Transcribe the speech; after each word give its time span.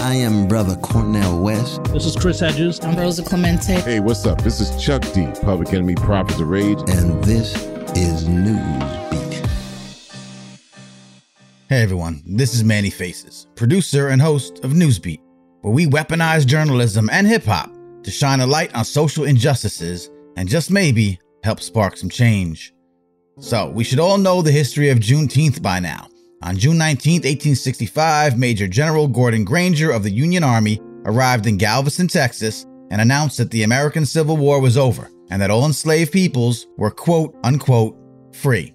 I 0.00 0.14
am 0.14 0.46
Brother 0.46 0.76
Cornel 0.76 1.40
West. 1.42 1.82
This 1.86 2.06
is 2.06 2.14
Chris 2.14 2.38
Hedges. 2.38 2.78
I'm 2.84 2.94
Rosa 2.94 3.24
Clemente. 3.24 3.80
Hey, 3.80 3.98
what's 3.98 4.24
up? 4.26 4.40
This 4.42 4.60
is 4.60 4.80
Chuck 4.80 5.02
D, 5.12 5.26
Public 5.42 5.72
Enemy 5.72 5.96
Prophets 5.96 6.38
of 6.38 6.46
Rage. 6.46 6.78
And 6.88 7.22
this 7.24 7.52
is 7.96 8.28
Newsbeat. 8.28 9.44
Hey 11.68 11.82
everyone, 11.82 12.22
this 12.24 12.54
is 12.54 12.62
Manny 12.62 12.90
Faces, 12.90 13.48
producer 13.56 14.08
and 14.08 14.22
host 14.22 14.64
of 14.64 14.70
Newsbeat, 14.70 15.20
where 15.62 15.74
we 15.74 15.86
weaponize 15.86 16.46
journalism 16.46 17.10
and 17.10 17.26
hip 17.26 17.44
hop 17.44 17.68
to 18.04 18.10
shine 18.12 18.38
a 18.38 18.46
light 18.46 18.72
on 18.76 18.84
social 18.84 19.24
injustices 19.24 20.10
and 20.36 20.48
just 20.48 20.70
maybe 20.70 21.18
help 21.42 21.60
spark 21.60 21.96
some 21.96 22.08
change. 22.08 22.72
So, 23.40 23.68
we 23.68 23.82
should 23.82 23.98
all 23.98 24.16
know 24.16 24.42
the 24.42 24.52
history 24.52 24.90
of 24.90 24.98
Juneteenth 24.98 25.60
by 25.60 25.80
now. 25.80 26.06
On 26.40 26.56
June 26.56 26.78
19, 26.78 27.14
1865, 27.22 28.38
Major 28.38 28.68
General 28.68 29.08
Gordon 29.08 29.44
Granger 29.44 29.90
of 29.90 30.04
the 30.04 30.10
Union 30.10 30.44
Army 30.44 30.80
arrived 31.04 31.48
in 31.48 31.56
Galveston, 31.56 32.06
Texas, 32.06 32.64
and 32.90 33.00
announced 33.00 33.38
that 33.38 33.50
the 33.50 33.64
American 33.64 34.06
Civil 34.06 34.36
War 34.36 34.60
was 34.60 34.76
over 34.76 35.10
and 35.30 35.42
that 35.42 35.50
all 35.50 35.66
enslaved 35.66 36.12
peoples 36.12 36.68
were 36.76 36.92
quote 36.92 37.36
unquote 37.42 37.98
free. 38.32 38.72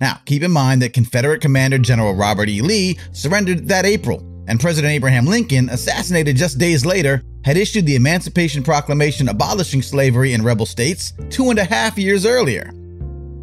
Now, 0.00 0.20
keep 0.24 0.42
in 0.42 0.52
mind 0.52 0.82
that 0.82 0.92
Confederate 0.92 1.40
Commander 1.40 1.78
General 1.78 2.14
Robert 2.14 2.48
E. 2.48 2.62
Lee 2.62 2.96
surrendered 3.10 3.66
that 3.68 3.86
April, 3.86 4.20
and 4.46 4.60
President 4.60 4.92
Abraham 4.92 5.26
Lincoln, 5.26 5.70
assassinated 5.70 6.36
just 6.36 6.58
days 6.58 6.86
later, 6.86 7.22
had 7.44 7.56
issued 7.56 7.86
the 7.86 7.96
Emancipation 7.96 8.62
Proclamation 8.62 9.28
abolishing 9.28 9.82
slavery 9.82 10.32
in 10.32 10.42
rebel 10.42 10.66
states 10.66 11.12
two 11.28 11.50
and 11.50 11.58
a 11.58 11.64
half 11.64 11.98
years 11.98 12.24
earlier. 12.24 12.70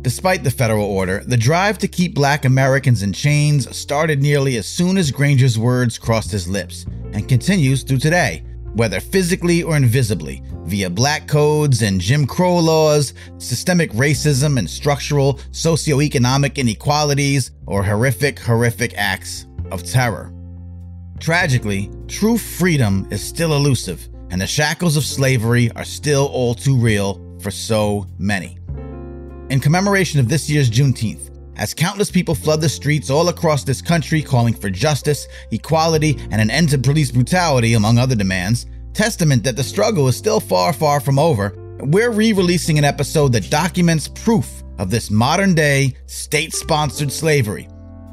Despite 0.02 0.44
the 0.44 0.50
federal 0.50 0.86
order, 0.86 1.24
the 1.28 1.38
drive 1.38 1.78
to 1.78 1.88
keep 1.88 2.16
black 2.16 2.46
Americans 2.46 3.04
in 3.04 3.14
chains 3.14 3.76
started 3.76 4.20
nearly 4.20 4.58
as 4.58 4.66
soon 4.66 4.98
as 4.98 5.12
Granger's 5.12 5.60
words 5.60 6.00
crossed 6.00 6.32
his 6.32 6.48
lips 6.48 6.86
and 7.14 7.30
continues 7.30 7.84
through 7.84 8.00
today, 8.00 8.44
whether 8.74 9.00
physically 9.00 9.62
or 9.62 9.78
invisibly, 9.78 10.42
via 10.64 10.90
black 10.90 11.28
codes 11.28 11.84
and 11.84 12.02
Jim 12.02 12.26
Crow 12.26 12.58
laws, 12.58 13.14
systemic 13.38 13.92
racism 13.92 14.58
and 14.58 14.68
structural 14.68 15.36
socioeconomic 15.52 16.56
inequalities, 16.56 17.52
or 17.68 17.84
horrific, 17.84 18.40
horrific 18.40 18.96
acts 18.98 19.46
of 19.72 19.84
terror. 19.84 20.34
Tragically, 21.20 21.92
true 22.08 22.40
freedom 22.40 23.08
is 23.12 23.24
still 23.24 23.54
elusive, 23.54 24.10
and 24.32 24.42
the 24.42 24.48
shackles 24.48 24.98
of 24.98 25.04
slavery 25.04 25.70
are 25.76 25.86
still 25.86 26.26
all 26.34 26.56
too 26.56 26.76
real 26.76 27.22
for 27.40 27.52
so 27.52 28.08
many 28.18 28.58
in 29.52 29.60
commemoration 29.60 30.18
of 30.22 30.30
this 30.30 30.50
year's 30.50 30.72
Juneteenth, 30.72 31.30
as 31.58 31.74
countless 31.74 32.10
people 32.10 32.34
flood 32.34 32.62
the 32.62 32.70
streets 32.70 33.10
all 33.10 33.28
across 33.28 33.66
this 33.66 33.82
country 33.82 34.22
calling 34.22 34.54
for 34.54 34.70
justice, 34.70 35.28
equality, 35.52 36.18
and 36.32 36.40
an 36.40 36.50
end 36.50 36.70
to 36.70 36.78
police 36.78 37.12
brutality, 37.12 37.74
among 37.74 37.98
other 37.98 38.16
demands, 38.16 38.66
testament 38.94 39.44
that 39.44 39.58
the 39.58 39.64
struggle 39.64 40.08
is 40.08 40.16
still 40.16 40.40
far, 40.40 40.72
far 40.72 41.02
from 41.02 41.20
over, 41.20 41.54
we're 41.82 42.12
re 42.12 42.32
releasing 42.32 42.78
an 42.78 42.86
episode 42.86 43.34
that 43.34 43.50
documents 43.50 44.08
proof 44.08 44.64
of 44.80 44.90
this 44.90 45.12
modern 45.12 45.54
day, 45.54 45.94
state 46.06 46.54
sponsored 46.54 47.12
slavery, 47.12 47.68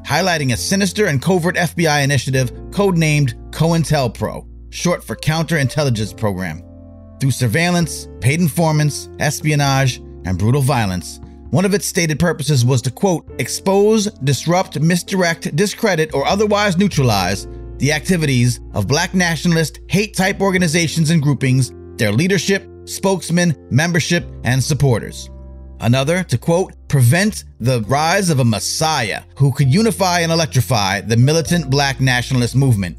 highlighting 0.04 0.52
a 0.52 0.56
sinister 0.56 1.06
and 1.06 1.22
covert 1.22 1.54
FBI 1.54 2.02
initiative 2.02 2.50
codenamed 2.70 3.34
COINTELPRO, 3.52 4.44
short 4.70 5.04
for 5.04 5.14
Counterintelligence 5.14 6.16
Program. 6.16 6.64
Through 7.20 7.30
surveillance, 7.30 8.08
paid 8.20 8.40
informants, 8.40 9.08
espionage, 9.20 9.98
and 10.24 10.36
brutal 10.38 10.62
violence, 10.62 11.20
one 11.50 11.64
of 11.64 11.74
its 11.74 11.86
stated 11.86 12.18
purposes 12.18 12.64
was 12.64 12.82
to 12.82 12.90
quote, 12.90 13.28
expose, 13.38 14.06
disrupt, 14.24 14.80
misdirect, 14.80 15.54
discredit, 15.56 16.14
or 16.14 16.26
otherwise 16.26 16.76
neutralize 16.76 17.46
the 17.78 17.92
activities 17.92 18.60
of 18.74 18.88
black 18.88 19.14
nationalist 19.14 19.80
hate 19.88 20.16
type 20.16 20.40
organizations 20.40 21.10
and 21.10 21.22
groupings, 21.22 21.72
their 21.96 22.12
leadership, 22.12 22.68
spokesmen, 22.84 23.54
membership, 23.70 24.26
and 24.44 24.62
supporters. 24.62 25.30
Another, 25.80 26.24
to 26.24 26.36
quote, 26.36 26.74
prevent 26.88 27.44
the 27.60 27.82
rise 27.82 28.30
of 28.30 28.40
a 28.40 28.44
messiah 28.44 29.22
who 29.36 29.52
could 29.52 29.72
unify 29.72 30.20
and 30.20 30.32
electrify 30.32 31.00
the 31.00 31.16
militant 31.16 31.70
black 31.70 32.00
nationalist 32.00 32.56
movement. 32.56 32.98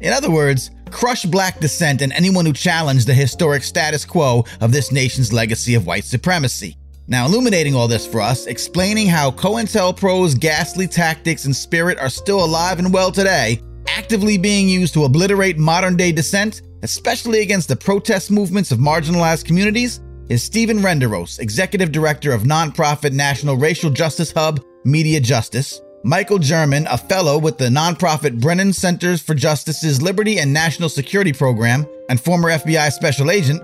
In 0.00 0.12
other 0.12 0.30
words, 0.30 0.70
crush 0.90 1.24
black 1.24 1.60
dissent 1.60 2.02
and 2.02 2.12
anyone 2.12 2.46
who 2.46 2.52
challenged 2.52 3.06
the 3.06 3.14
historic 3.14 3.62
status 3.62 4.04
quo 4.04 4.44
of 4.60 4.72
this 4.72 4.90
nation's 4.90 5.32
legacy 5.32 5.74
of 5.74 5.86
white 5.86 6.04
supremacy. 6.04 6.77
Now, 7.10 7.24
illuminating 7.24 7.74
all 7.74 7.88
this 7.88 8.06
for 8.06 8.20
us, 8.20 8.46
explaining 8.46 9.06
how 9.06 9.30
COINTELPRO's 9.30 10.34
ghastly 10.34 10.86
tactics 10.86 11.46
and 11.46 11.56
spirit 11.56 11.98
are 11.98 12.10
still 12.10 12.44
alive 12.44 12.78
and 12.78 12.92
well 12.92 13.10
today, 13.10 13.62
actively 13.88 14.36
being 14.36 14.68
used 14.68 14.92
to 14.92 15.04
obliterate 15.04 15.56
modern 15.56 15.96
day 15.96 16.12
dissent, 16.12 16.60
especially 16.82 17.40
against 17.40 17.66
the 17.66 17.76
protest 17.76 18.30
movements 18.30 18.72
of 18.72 18.78
marginalized 18.78 19.46
communities, 19.46 20.02
is 20.28 20.42
Steven 20.42 20.80
Renderos, 20.80 21.38
Executive 21.38 21.90
Director 21.92 22.30
of 22.30 22.42
nonprofit 22.42 23.12
National 23.12 23.56
Racial 23.56 23.88
Justice 23.88 24.30
Hub, 24.30 24.62
Media 24.84 25.18
Justice, 25.18 25.80
Michael 26.04 26.38
German, 26.38 26.86
a 26.88 26.98
fellow 26.98 27.38
with 27.38 27.56
the 27.56 27.70
nonprofit 27.70 28.38
Brennan 28.38 28.74
Centers 28.74 29.22
for 29.22 29.34
Justice's 29.34 30.02
Liberty 30.02 30.40
and 30.40 30.52
National 30.52 30.90
Security 30.90 31.32
Program, 31.32 31.86
and 32.10 32.20
former 32.20 32.50
FBI 32.50 32.92
special 32.92 33.30
agent, 33.30 33.62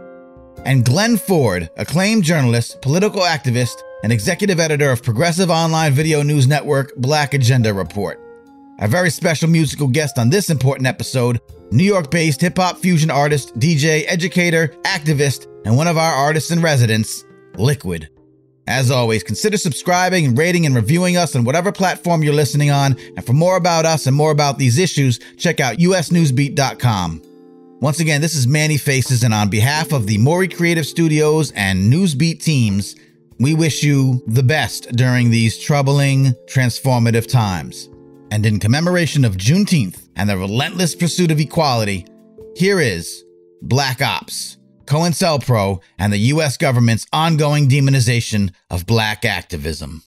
and 0.65 0.85
Glen 0.85 1.17
Ford, 1.17 1.71
acclaimed 1.77 2.25
journalist, 2.25 2.81
political 2.83 3.23
activist, 3.23 3.83
and 4.03 4.13
executive 4.13 4.61
editor 4.61 4.91
of 4.91 5.03
progressive 5.03 5.51
online 5.51 5.93
video 5.93 6.23
news 6.23 6.47
network 6.47 6.95
Black 6.97 7.35
Agenda 7.35 7.73
Report. 7.73 8.21
A 8.81 8.89
very 8.89 9.11
special 9.11 9.49
musical 9.49 9.87
guest 9.87 10.19
on 10.19 10.31
this 10.31 10.51
important 10.51 10.87
episode, 10.87 11.41
New 11.71 11.85
York 11.85 12.11
based 12.11 12.41
hip 12.41 12.57
hop 12.57 12.79
fusion 12.79 13.11
artist, 13.11 13.59
DJ, 13.59 14.05
educator, 14.07 14.69
activist, 14.85 15.47
and 15.65 15.77
one 15.77 15.87
of 15.87 15.97
our 15.97 16.13
artists 16.13 16.51
in 16.51 16.61
residence, 16.61 17.25
LiKWUid. 17.55 18.09
As 18.67 18.91
always, 18.91 19.23
consider 19.23 19.59
subscribing 19.59 20.25
and 20.25 20.39
rating 20.39 20.65
and 20.67 20.75
reviewing 20.75 21.17
us 21.17 21.37
on 21.37 21.45
whatever 21.45 21.71
platform 21.71 22.23
you're 22.23 22.33
listening 22.33 22.71
on. 22.71 22.97
And 23.17 23.25
for 23.25 23.35
more 23.35 23.57
about 23.57 23.85
us 23.85 24.07
and 24.07 24.17
more 24.17 24.31
about 24.31 24.59
these 24.59 24.79
issues, 24.79 25.19
check 25.37 25.61
out 25.61 25.77
usnewsbeat.com. 25.77 27.23
Once 27.85 28.01
again, 28.01 28.23
this 28.23 28.35
is 28.35 28.47
Manny 28.47 28.79
Faces, 28.79 29.25
and 29.25 29.35
on 29.35 29.51
behalf 29.51 29.93
of 29.93 30.07
the 30.07 30.17
Morey 30.17 30.49
Creative 30.49 30.87
Studios 30.87 31.51
and 31.51 31.93
Newsbeat 31.93 32.43
teams, 32.43 32.97
we 33.39 33.53
wish 33.53 33.83
you 33.83 34.25
the 34.27 34.43
best 34.43 34.93
during 34.93 35.29
these 35.29 35.59
troubling, 35.59 36.33
transformative 36.47 37.31
times. 37.31 37.91
And 38.31 38.47
in 38.47 38.59
commemoration 38.59 39.23
of 39.23 39.37
Juneteenth 39.37 40.09
and 40.17 40.31
the 40.31 40.39
relentless 40.39 40.95
pursuit 40.95 41.31
of 41.31 41.41
equality, 41.41 42.07
here 42.57 42.81
is 42.81 43.23
Black 43.61 44.01
Ops, 44.01 44.57
COINTELPRO, 44.87 45.83
and 45.99 46.11
the 46.11 46.33
U.S. 46.33 46.57
government's 46.57 47.07
ongoing 47.13 47.69
demonization 47.69 48.55
of 48.71 48.87
black 48.87 49.27
activism. 49.27 50.03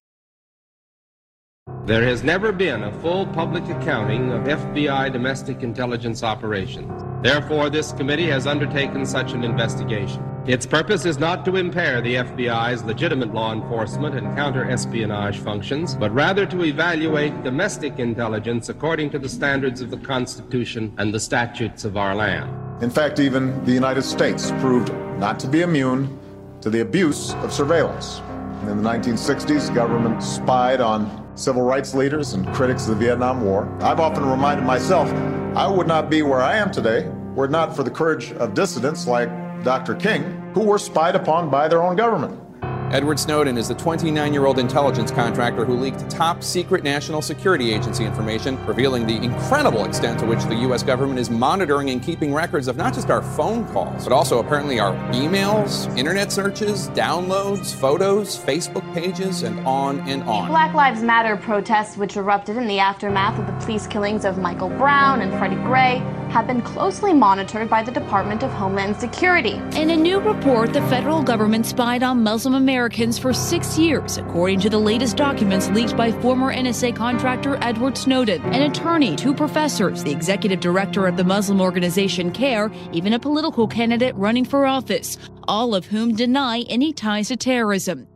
There 1.88 2.04
has 2.04 2.22
never 2.22 2.52
been 2.52 2.84
a 2.84 2.92
full 3.00 3.26
public 3.28 3.64
accounting 3.70 4.34
of 4.34 4.44
FBI 4.44 5.10
domestic 5.14 5.64
intelligence 5.64 6.22
operations. 6.22 6.92
Therefore, 7.24 7.70
this 7.70 7.94
committee 7.94 8.28
has 8.28 8.46
undertaken 8.46 9.06
such 9.06 9.32
an 9.32 9.46
investigation. 9.46 10.22
Its 10.48 10.66
purpose 10.66 11.06
is 11.06 11.18
not 11.18 11.46
to 11.46 11.56
impair 11.56 12.02
the 12.02 12.16
FBI's 12.16 12.84
legitimate 12.84 13.34
law 13.34 13.54
enforcement 13.54 14.16
and 14.16 14.36
counter-espionage 14.36 15.38
functions, 15.38 15.96
but 15.96 16.14
rather 16.14 16.46
to 16.48 16.66
evaluate 16.66 17.42
domestic 17.46 18.00
intelligence 18.00 18.68
according 18.68 19.10
to 19.12 19.18
the 19.18 19.30
standards 19.30 19.80
of 19.80 19.90
the 19.90 19.98
Constitution 20.00 20.94
and 20.98 21.14
the 21.14 21.20
statutes 21.22 21.86
of 21.86 21.96
our 21.96 22.14
land. 22.14 22.84
In 22.84 22.90
fact, 22.90 23.22
even 23.22 23.64
the 23.64 23.72
United 23.72 24.04
States 24.04 24.52
proved 24.60 24.94
not 25.20 25.40
to 25.40 25.48
be 25.48 25.62
immune 25.62 26.20
to 26.60 26.70
the 26.70 26.82
abuse 26.82 27.34
of 27.36 27.54
surveillance. 27.54 28.20
In 28.64 28.68
the 28.68 28.90
1960s, 28.90 29.74
government 29.74 30.22
spied 30.22 30.82
on 30.82 31.27
civil 31.38 31.62
rights 31.62 31.94
leaders 31.94 32.34
and 32.34 32.48
critics 32.54 32.88
of 32.88 32.98
the 32.98 33.06
Vietnam 33.06 33.46
War. 33.46 33.72
I've 33.82 34.00
often 34.00 34.26
reminded 34.26 34.66
myself 34.66 35.10
I 35.56 35.68
would 35.68 35.88
not 35.88 36.10
be 36.10 36.24
where 36.24 36.42
I 36.42 36.58
am 36.58 36.72
today 36.72 37.10
were 37.36 37.46
it 37.46 37.52
not 37.52 37.76
for 37.76 37.84
the 37.84 37.92
courage 37.92 38.32
of 38.34 38.56
dissidents 38.56 39.06
like 39.06 39.30
Dr. 39.64 39.94
King, 39.94 40.24
who 40.54 40.62
were 40.62 40.80
spied 40.80 41.16
upon 41.16 41.50
by 41.52 41.68
their 41.68 41.84
own 41.84 41.96
government. 41.96 42.47
Edward 42.92 43.20
Snowden 43.20 43.58
is 43.58 43.68
the 43.68 43.76
29 43.76 44.32
year 44.32 44.46
old 44.46 44.60
intelligence 44.60 45.12
contractor 45.12 45.66
who 45.66 45.76
leaked 45.76 46.10
top 46.10 46.42
secret 46.42 46.86
National 46.86 47.22
Security 47.22 47.74
Agency 47.74 48.06
information, 48.06 48.66
revealing 48.66 49.06
the 49.06 49.18
incredible 49.18 49.84
extent 49.84 50.18
to 50.20 50.26
which 50.26 50.42
the 50.46 50.56
U.S. 50.56 50.84
government 50.84 51.20
is 51.20 51.30
monitoring 51.30 51.90
and 51.90 52.02
keeping 52.02 52.34
records 52.34 52.70
of 52.70 52.78
not 52.78 52.94
just 52.94 53.10
our 53.10 53.22
phone 53.22 53.68
calls, 53.74 54.06
but 54.06 54.14
also 54.14 54.40
apparently 54.40 54.80
our 54.80 54.94
emails, 55.12 55.96
internet 55.98 56.32
searches, 56.32 56.88
downloads, 56.90 57.76
photos, 57.76 58.38
Facebook 58.38 58.94
pages, 58.94 59.44
and 59.44 59.60
on 59.68 60.00
and 60.08 60.24
on. 60.24 60.48
Black 60.48 60.74
Lives 60.74 61.04
Matter 61.04 61.36
protests, 61.36 61.98
which 61.98 62.16
erupted 62.16 62.56
in 62.56 62.68
the 62.68 62.80
aftermath 62.80 63.38
of 63.38 63.48
the 63.48 63.66
police 63.66 63.86
killings 63.86 64.24
of 64.24 64.38
Michael 64.38 64.70
Brown 64.70 65.22
and 65.22 65.34
Freddie 65.34 65.56
Gray, 65.56 66.02
have 66.30 66.48
been 66.48 66.62
closely 66.62 67.14
monitored 67.14 67.70
by 67.70 67.84
the 67.84 67.92
Department 67.92 68.44
of 68.44 68.52
Homeland 68.52 69.00
Security. 69.00 69.62
In 69.76 69.90
a 69.90 69.96
new 69.96 70.20
report, 70.20 70.74
the 70.74 70.82
federal 70.88 71.24
government 71.24 71.66
spied 71.66 72.04
on 72.04 72.24
Muslim 72.24 72.56
Americans 72.56 73.18
for 73.18 73.34
six 73.34 73.78
years, 73.78 74.18
according 74.18 74.60
to 74.62 74.70
the 74.70 74.78
latest 74.78 75.18
documents 75.18 75.70
leaked 75.70 75.96
by 75.96 76.12
former 76.12 76.54
NSA 76.54 76.96
contractor 76.96 77.58
Edward 77.62 77.98
Snowden, 77.98 78.42
an 78.54 78.70
attorney, 78.70 79.16
two 79.16 79.34
professors, 79.34 80.04
the 80.04 80.12
executive 80.12 80.60
director 80.60 81.08
of 81.08 81.18
the 81.18 81.24
Muslim 81.24 81.62
organization 81.62 82.32
CAIR, 82.32 82.72
even 82.92 83.14
a 83.14 83.20
political 83.20 83.68
candidate 83.68 84.16
running 84.16 84.46
for 84.46 84.66
office, 84.66 85.18
all 85.48 85.74
of 85.74 85.86
whom 85.86 86.16
deny 86.16 86.62
any 86.70 86.94
ties 86.94 87.30
to 87.30 87.38
terrorism. 87.38 88.08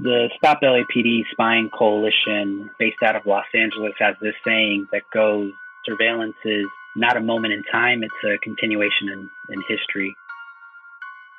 The 0.00 0.30
Stop 0.36 0.60
LAPD 0.62 1.24
Spying 1.32 1.70
Coalition, 1.76 2.70
based 2.78 3.02
out 3.04 3.16
of 3.16 3.26
Los 3.26 3.46
Angeles, 3.52 3.94
has 3.98 4.14
this 4.22 4.34
saying 4.46 4.86
that 4.92 5.02
goes 5.12 5.50
surveillance 5.84 6.36
is 6.44 6.66
not 6.96 7.16
a 7.16 7.20
moment 7.20 7.52
in 7.52 7.62
time, 7.70 8.02
it's 8.02 8.24
a 8.24 8.38
continuation 8.38 9.08
in, 9.08 9.30
in 9.50 9.62
history. 9.68 10.14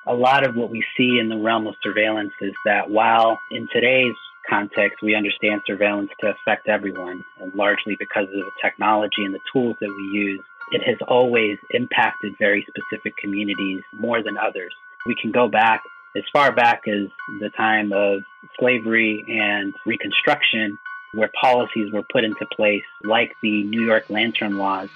A 0.08 0.14
lot 0.14 0.48
of 0.48 0.56
what 0.56 0.70
we 0.70 0.84
see 0.98 1.20
in 1.20 1.30
the 1.30 1.38
realm 1.38 1.68
of 1.68 1.76
surveillance 1.84 2.32
is 2.42 2.54
that 2.66 2.90
while 2.90 3.40
in 3.52 3.68
today's 3.72 4.16
context 4.50 5.04
we 5.04 5.16
understand 5.16 5.62
surveillance 5.68 6.10
to 6.22 6.28
affect 6.28 6.68
everyone, 6.68 7.24
and 7.42 7.54
largely 7.54 7.96
because 8.00 8.24
of 8.24 8.32
the 8.32 8.52
technology 8.62 9.24
and 9.26 9.34
the 9.34 9.40
tools 9.52 9.76
that 9.82 9.90
we 9.90 10.18
use, 10.18 10.42
it 10.72 10.82
has 10.86 10.98
always 11.08 11.58
impacted 11.72 12.34
very 12.40 12.66
specific 12.68 13.16
communities 13.18 13.82
more 13.94 14.24
than 14.24 14.38
others. 14.38 14.74
We 15.06 15.16
can 15.20 15.32
go 15.32 15.48
back 15.48 15.82
as 16.16 16.24
far 16.34 16.52
back 16.52 16.84
as 16.88 17.08
the 17.40 17.50
time 17.56 17.92
of 17.94 18.22
slavery 18.60 19.24
and 19.28 19.74
Reconstruction, 19.86 20.78
where 21.14 21.30
policies 21.40 21.92
were 21.92 22.04
put 22.04 22.24
into 22.24 22.46
place, 22.56 22.84
like 23.04 23.34
the 23.42 23.64
New 23.64 23.82
York 23.82 24.10
Lantern 24.10 24.58
laws, 24.58 24.90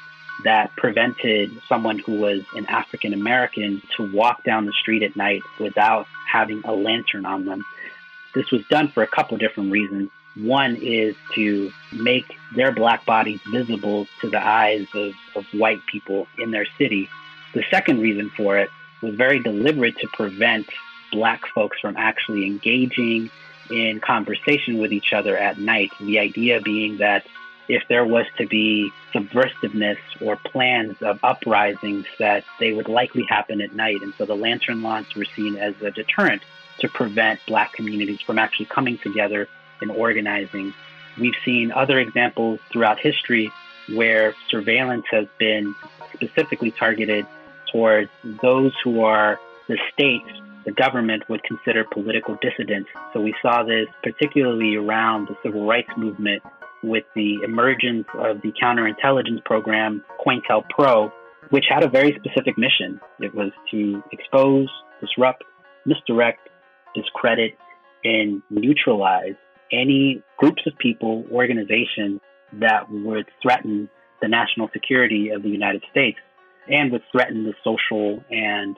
that 0.43 0.75
prevented 0.75 1.51
someone 1.67 1.99
who 1.99 2.19
was 2.19 2.41
an 2.55 2.65
African 2.67 3.13
American 3.13 3.81
to 3.97 4.11
walk 4.11 4.43
down 4.43 4.65
the 4.65 4.73
street 4.73 5.03
at 5.03 5.15
night 5.15 5.41
without 5.59 6.07
having 6.27 6.61
a 6.65 6.73
lantern 6.73 7.25
on 7.25 7.45
them. 7.45 7.63
This 8.33 8.49
was 8.51 8.65
done 8.69 8.87
for 8.87 9.03
a 9.03 9.07
couple 9.07 9.37
different 9.37 9.71
reasons. 9.71 10.09
One 10.35 10.75
is 10.77 11.15
to 11.35 11.71
make 11.91 12.25
their 12.55 12.71
black 12.71 13.05
bodies 13.05 13.39
visible 13.51 14.07
to 14.21 14.29
the 14.29 14.43
eyes 14.43 14.87
of, 14.95 15.13
of 15.35 15.45
white 15.53 15.85
people 15.85 16.27
in 16.39 16.49
their 16.49 16.65
city. 16.77 17.07
The 17.53 17.63
second 17.69 18.01
reason 18.01 18.31
for 18.35 18.57
it 18.57 18.69
was 19.03 19.13
very 19.13 19.39
deliberate 19.39 19.97
to 19.99 20.07
prevent 20.13 20.67
black 21.11 21.41
folks 21.53 21.79
from 21.79 21.95
actually 21.95 22.47
engaging 22.47 23.29
in 23.69 23.99
conversation 23.99 24.77
with 24.79 24.91
each 24.91 25.13
other 25.13 25.37
at 25.37 25.57
night. 25.57 25.91
The 25.99 26.19
idea 26.19 26.61
being 26.61 26.97
that 26.97 27.25
if 27.67 27.83
there 27.87 28.05
was 28.05 28.25
to 28.37 28.47
be 28.47 28.91
subversiveness 29.13 29.97
or 30.21 30.35
plans 30.35 31.01
of 31.01 31.19
uprisings, 31.23 32.05
that 32.19 32.43
they 32.59 32.73
would 32.73 32.89
likely 32.89 33.23
happen 33.23 33.61
at 33.61 33.73
night. 33.73 34.01
And 34.01 34.13
so 34.17 34.25
the 34.25 34.35
lantern 34.35 34.81
launch 34.81 35.15
were 35.15 35.25
seen 35.35 35.55
as 35.55 35.73
a 35.81 35.91
deterrent 35.91 36.41
to 36.79 36.89
prevent 36.89 37.39
black 37.47 37.73
communities 37.73 38.19
from 38.21 38.37
actually 38.37 38.65
coming 38.65 38.97
together 38.97 39.47
and 39.81 39.91
organizing. 39.91 40.73
We've 41.19 41.35
seen 41.45 41.71
other 41.71 41.99
examples 41.99 42.59
throughout 42.71 42.99
history 42.99 43.51
where 43.89 44.33
surveillance 44.49 45.05
has 45.11 45.27
been 45.37 45.75
specifically 46.13 46.71
targeted 46.71 47.25
towards 47.71 48.09
those 48.23 48.73
who 48.83 49.03
are 49.03 49.39
the 49.67 49.77
states 49.93 50.29
the 50.65 50.71
government 50.71 51.23
would 51.29 51.43
consider 51.43 51.83
political 51.91 52.37
dissidents. 52.41 52.89
So 53.13 53.21
we 53.21 53.33
saw 53.41 53.63
this 53.63 53.87
particularly 54.01 54.75
around 54.75 55.27
the 55.27 55.35
civil 55.43 55.65
rights 55.65 55.89
movement 55.97 56.41
with 56.83 57.03
the 57.15 57.39
emergence 57.43 58.05
of 58.15 58.41
the 58.41 58.51
counterintelligence 58.61 59.43
program 59.45 60.03
COINTELPRO, 60.25 61.11
which 61.49 61.65
had 61.69 61.83
a 61.83 61.89
very 61.89 62.17
specific 62.19 62.57
mission. 62.57 62.99
It 63.19 63.33
was 63.33 63.51
to 63.71 64.03
expose, 64.11 64.67
disrupt, 64.99 65.43
misdirect, 65.85 66.49
discredit, 66.95 67.57
and 68.03 68.41
neutralize 68.49 69.35
any 69.71 70.21
groups 70.37 70.61
of 70.67 70.77
people, 70.77 71.25
organizations 71.31 72.19
that 72.59 72.89
would 72.91 73.25
threaten 73.41 73.89
the 74.21 74.27
national 74.27 74.69
security 74.73 75.29
of 75.29 75.41
the 75.41 75.49
United 75.49 75.83
States 75.89 76.17
and 76.67 76.91
would 76.91 77.01
threaten 77.11 77.43
the 77.43 77.53
social 77.63 78.23
and 78.29 78.75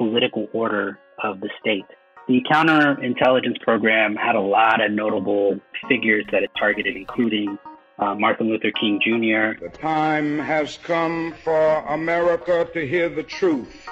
political 0.00 0.48
order 0.54 0.98
of 1.22 1.40
the 1.40 1.50
state. 1.60 1.84
The 2.26 2.40
counterintelligence 2.50 3.60
program 3.60 4.16
had 4.16 4.34
a 4.34 4.40
lot 4.40 4.82
of 4.82 4.92
notable 4.92 5.60
figures 5.88 6.24
that 6.32 6.42
it 6.42 6.50
targeted, 6.58 6.96
including 6.96 7.58
uh, 7.98 8.14
Martin 8.14 8.48
Luther 8.48 8.72
King 8.80 8.98
Jr. 9.04 9.62
The 9.62 9.70
time 9.76 10.38
has 10.38 10.78
come 10.78 11.34
for 11.44 11.80
America 11.88 12.66
to 12.72 12.86
hear 12.86 13.10
the 13.10 13.22
truth. 13.22 13.86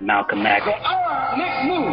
Malcolm 0.00 0.44
X. 0.44 0.64
So 0.64 0.72
our 0.72 1.36
next 1.38 1.66
move 1.68 1.86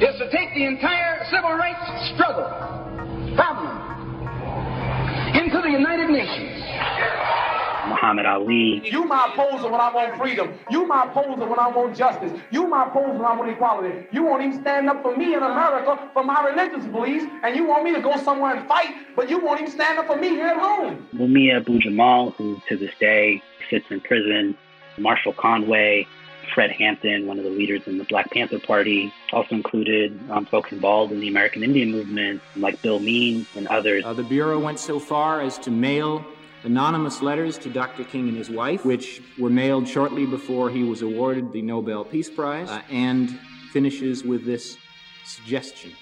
is 0.00 0.18
to 0.18 0.30
take 0.30 0.54
the 0.54 0.64
entire 0.64 1.22
civil 1.30 1.52
rights 1.52 2.14
struggle 2.14 2.48
problem 3.36 3.76
into 5.36 5.60
the 5.60 5.68
United 5.68 6.08
Nations. 6.08 6.55
Muhammad 8.06 8.26
Ali. 8.26 8.88
You 8.88 9.04
my 9.04 9.32
opposer 9.32 9.68
when 9.68 9.80
I 9.80 9.92
want 9.92 10.16
freedom. 10.16 10.54
You 10.70 10.86
my 10.86 11.06
opposer 11.06 11.44
when 11.44 11.58
I 11.58 11.68
want 11.68 11.96
justice. 11.96 12.32
You 12.52 12.68
my 12.68 12.86
opposer 12.86 13.14
when 13.14 13.24
I 13.24 13.34
want 13.36 13.50
equality. 13.50 14.06
You 14.12 14.22
won't 14.22 14.44
even 14.44 14.60
stand 14.60 14.88
up 14.88 15.02
for 15.02 15.16
me 15.16 15.34
in 15.34 15.42
America 15.42 16.08
for 16.12 16.22
my 16.22 16.48
religious 16.48 16.86
beliefs, 16.86 17.24
and 17.42 17.56
you 17.56 17.66
want 17.66 17.82
me 17.82 17.92
to 17.94 18.00
go 18.00 18.16
somewhere 18.18 18.54
and 18.54 18.68
fight, 18.68 18.94
but 19.16 19.28
you 19.28 19.40
won't 19.40 19.60
even 19.60 19.72
stand 19.72 19.98
up 19.98 20.06
for 20.06 20.16
me 20.16 20.28
here 20.28 20.46
at 20.46 20.56
home. 20.56 21.08
Mumia 21.14 21.56
Abu 21.56 21.80
Jamal, 21.80 22.30
who 22.30 22.62
to 22.68 22.76
this 22.76 22.92
day 23.00 23.42
sits 23.68 23.86
in 23.90 24.00
prison. 24.00 24.56
Marshall 24.98 25.32
Conway. 25.32 26.06
Fred 26.54 26.70
Hampton, 26.70 27.26
one 27.26 27.38
of 27.38 27.44
the 27.44 27.50
leaders 27.50 27.82
in 27.86 27.98
the 27.98 28.04
Black 28.04 28.30
Panther 28.30 28.60
Party, 28.60 29.12
also 29.32 29.56
included 29.56 30.18
um, 30.30 30.46
folks 30.46 30.70
involved 30.70 31.12
in 31.12 31.18
the 31.18 31.26
American 31.26 31.64
Indian 31.64 31.90
movement, 31.90 32.40
like 32.54 32.80
Bill 32.82 33.00
Means 33.00 33.48
and 33.56 33.66
others. 33.66 34.04
Uh, 34.04 34.12
the 34.12 34.22
Bureau 34.22 34.60
went 34.60 34.78
so 34.78 35.00
far 35.00 35.40
as 35.40 35.58
to 35.58 35.72
mail 35.72 36.24
anonymous 36.66 37.22
letters 37.22 37.56
to 37.58 37.70
Dr. 37.70 38.04
King 38.04 38.28
and 38.28 38.36
his 38.36 38.50
wife, 38.50 38.84
which 38.84 39.22
were 39.38 39.48
mailed 39.48 39.88
shortly 39.88 40.26
before 40.26 40.68
he 40.68 40.82
was 40.82 41.00
awarded 41.00 41.52
the 41.52 41.62
Nobel 41.62 42.04
Peace 42.04 42.28
Prize, 42.28 42.68
uh, 42.68 42.82
and 42.90 43.38
finishes 43.72 44.24
with 44.24 44.44
this 44.44 44.76
suggestion 45.24 45.92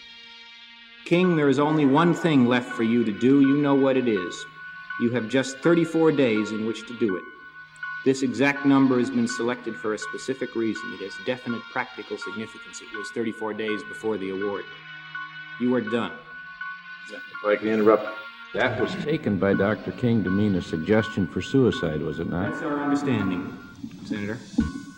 King, 1.04 1.36
there 1.36 1.50
is 1.50 1.58
only 1.58 1.84
one 1.84 2.14
thing 2.14 2.46
left 2.46 2.70
for 2.70 2.82
you 2.82 3.04
to 3.04 3.12
do. 3.12 3.42
You 3.42 3.58
know 3.58 3.74
what 3.74 3.98
it 3.98 4.08
is. 4.08 4.46
You 5.02 5.10
have 5.10 5.28
just 5.28 5.58
34 5.58 6.12
days 6.12 6.50
in 6.50 6.66
which 6.66 6.86
to 6.86 6.98
do 6.98 7.16
it. 7.16 7.22
This 8.06 8.22
exact 8.22 8.64
number 8.64 8.98
has 8.98 9.10
been 9.10 9.28
selected 9.28 9.76
for 9.76 9.92
a 9.92 9.98
specific 9.98 10.54
reason. 10.54 10.82
It 10.94 11.04
has 11.04 11.12
definite 11.26 11.60
practical 11.72 12.16
significance. 12.16 12.80
It 12.80 12.96
was 12.96 13.10
34 13.10 13.52
days 13.52 13.82
before 13.82 14.16
the 14.16 14.30
award. 14.30 14.64
You 15.60 15.74
are 15.74 15.82
done. 15.82 16.12
If 17.12 17.44
I 17.44 17.56
can 17.56 17.68
interrupt 17.68 18.08
that 18.54 18.80
was 18.80 18.94
taken 19.04 19.38
by 19.38 19.52
Dr. 19.52 19.92
King 19.92 20.24
to 20.24 20.30
mean 20.30 20.54
a 20.54 20.62
suggestion 20.62 21.26
for 21.26 21.42
suicide, 21.42 22.00
was 22.00 22.20
it 22.20 22.30
not? 22.30 22.52
That's 22.52 22.62
our 22.62 22.80
understanding, 22.80 23.52
Senator. 24.04 24.38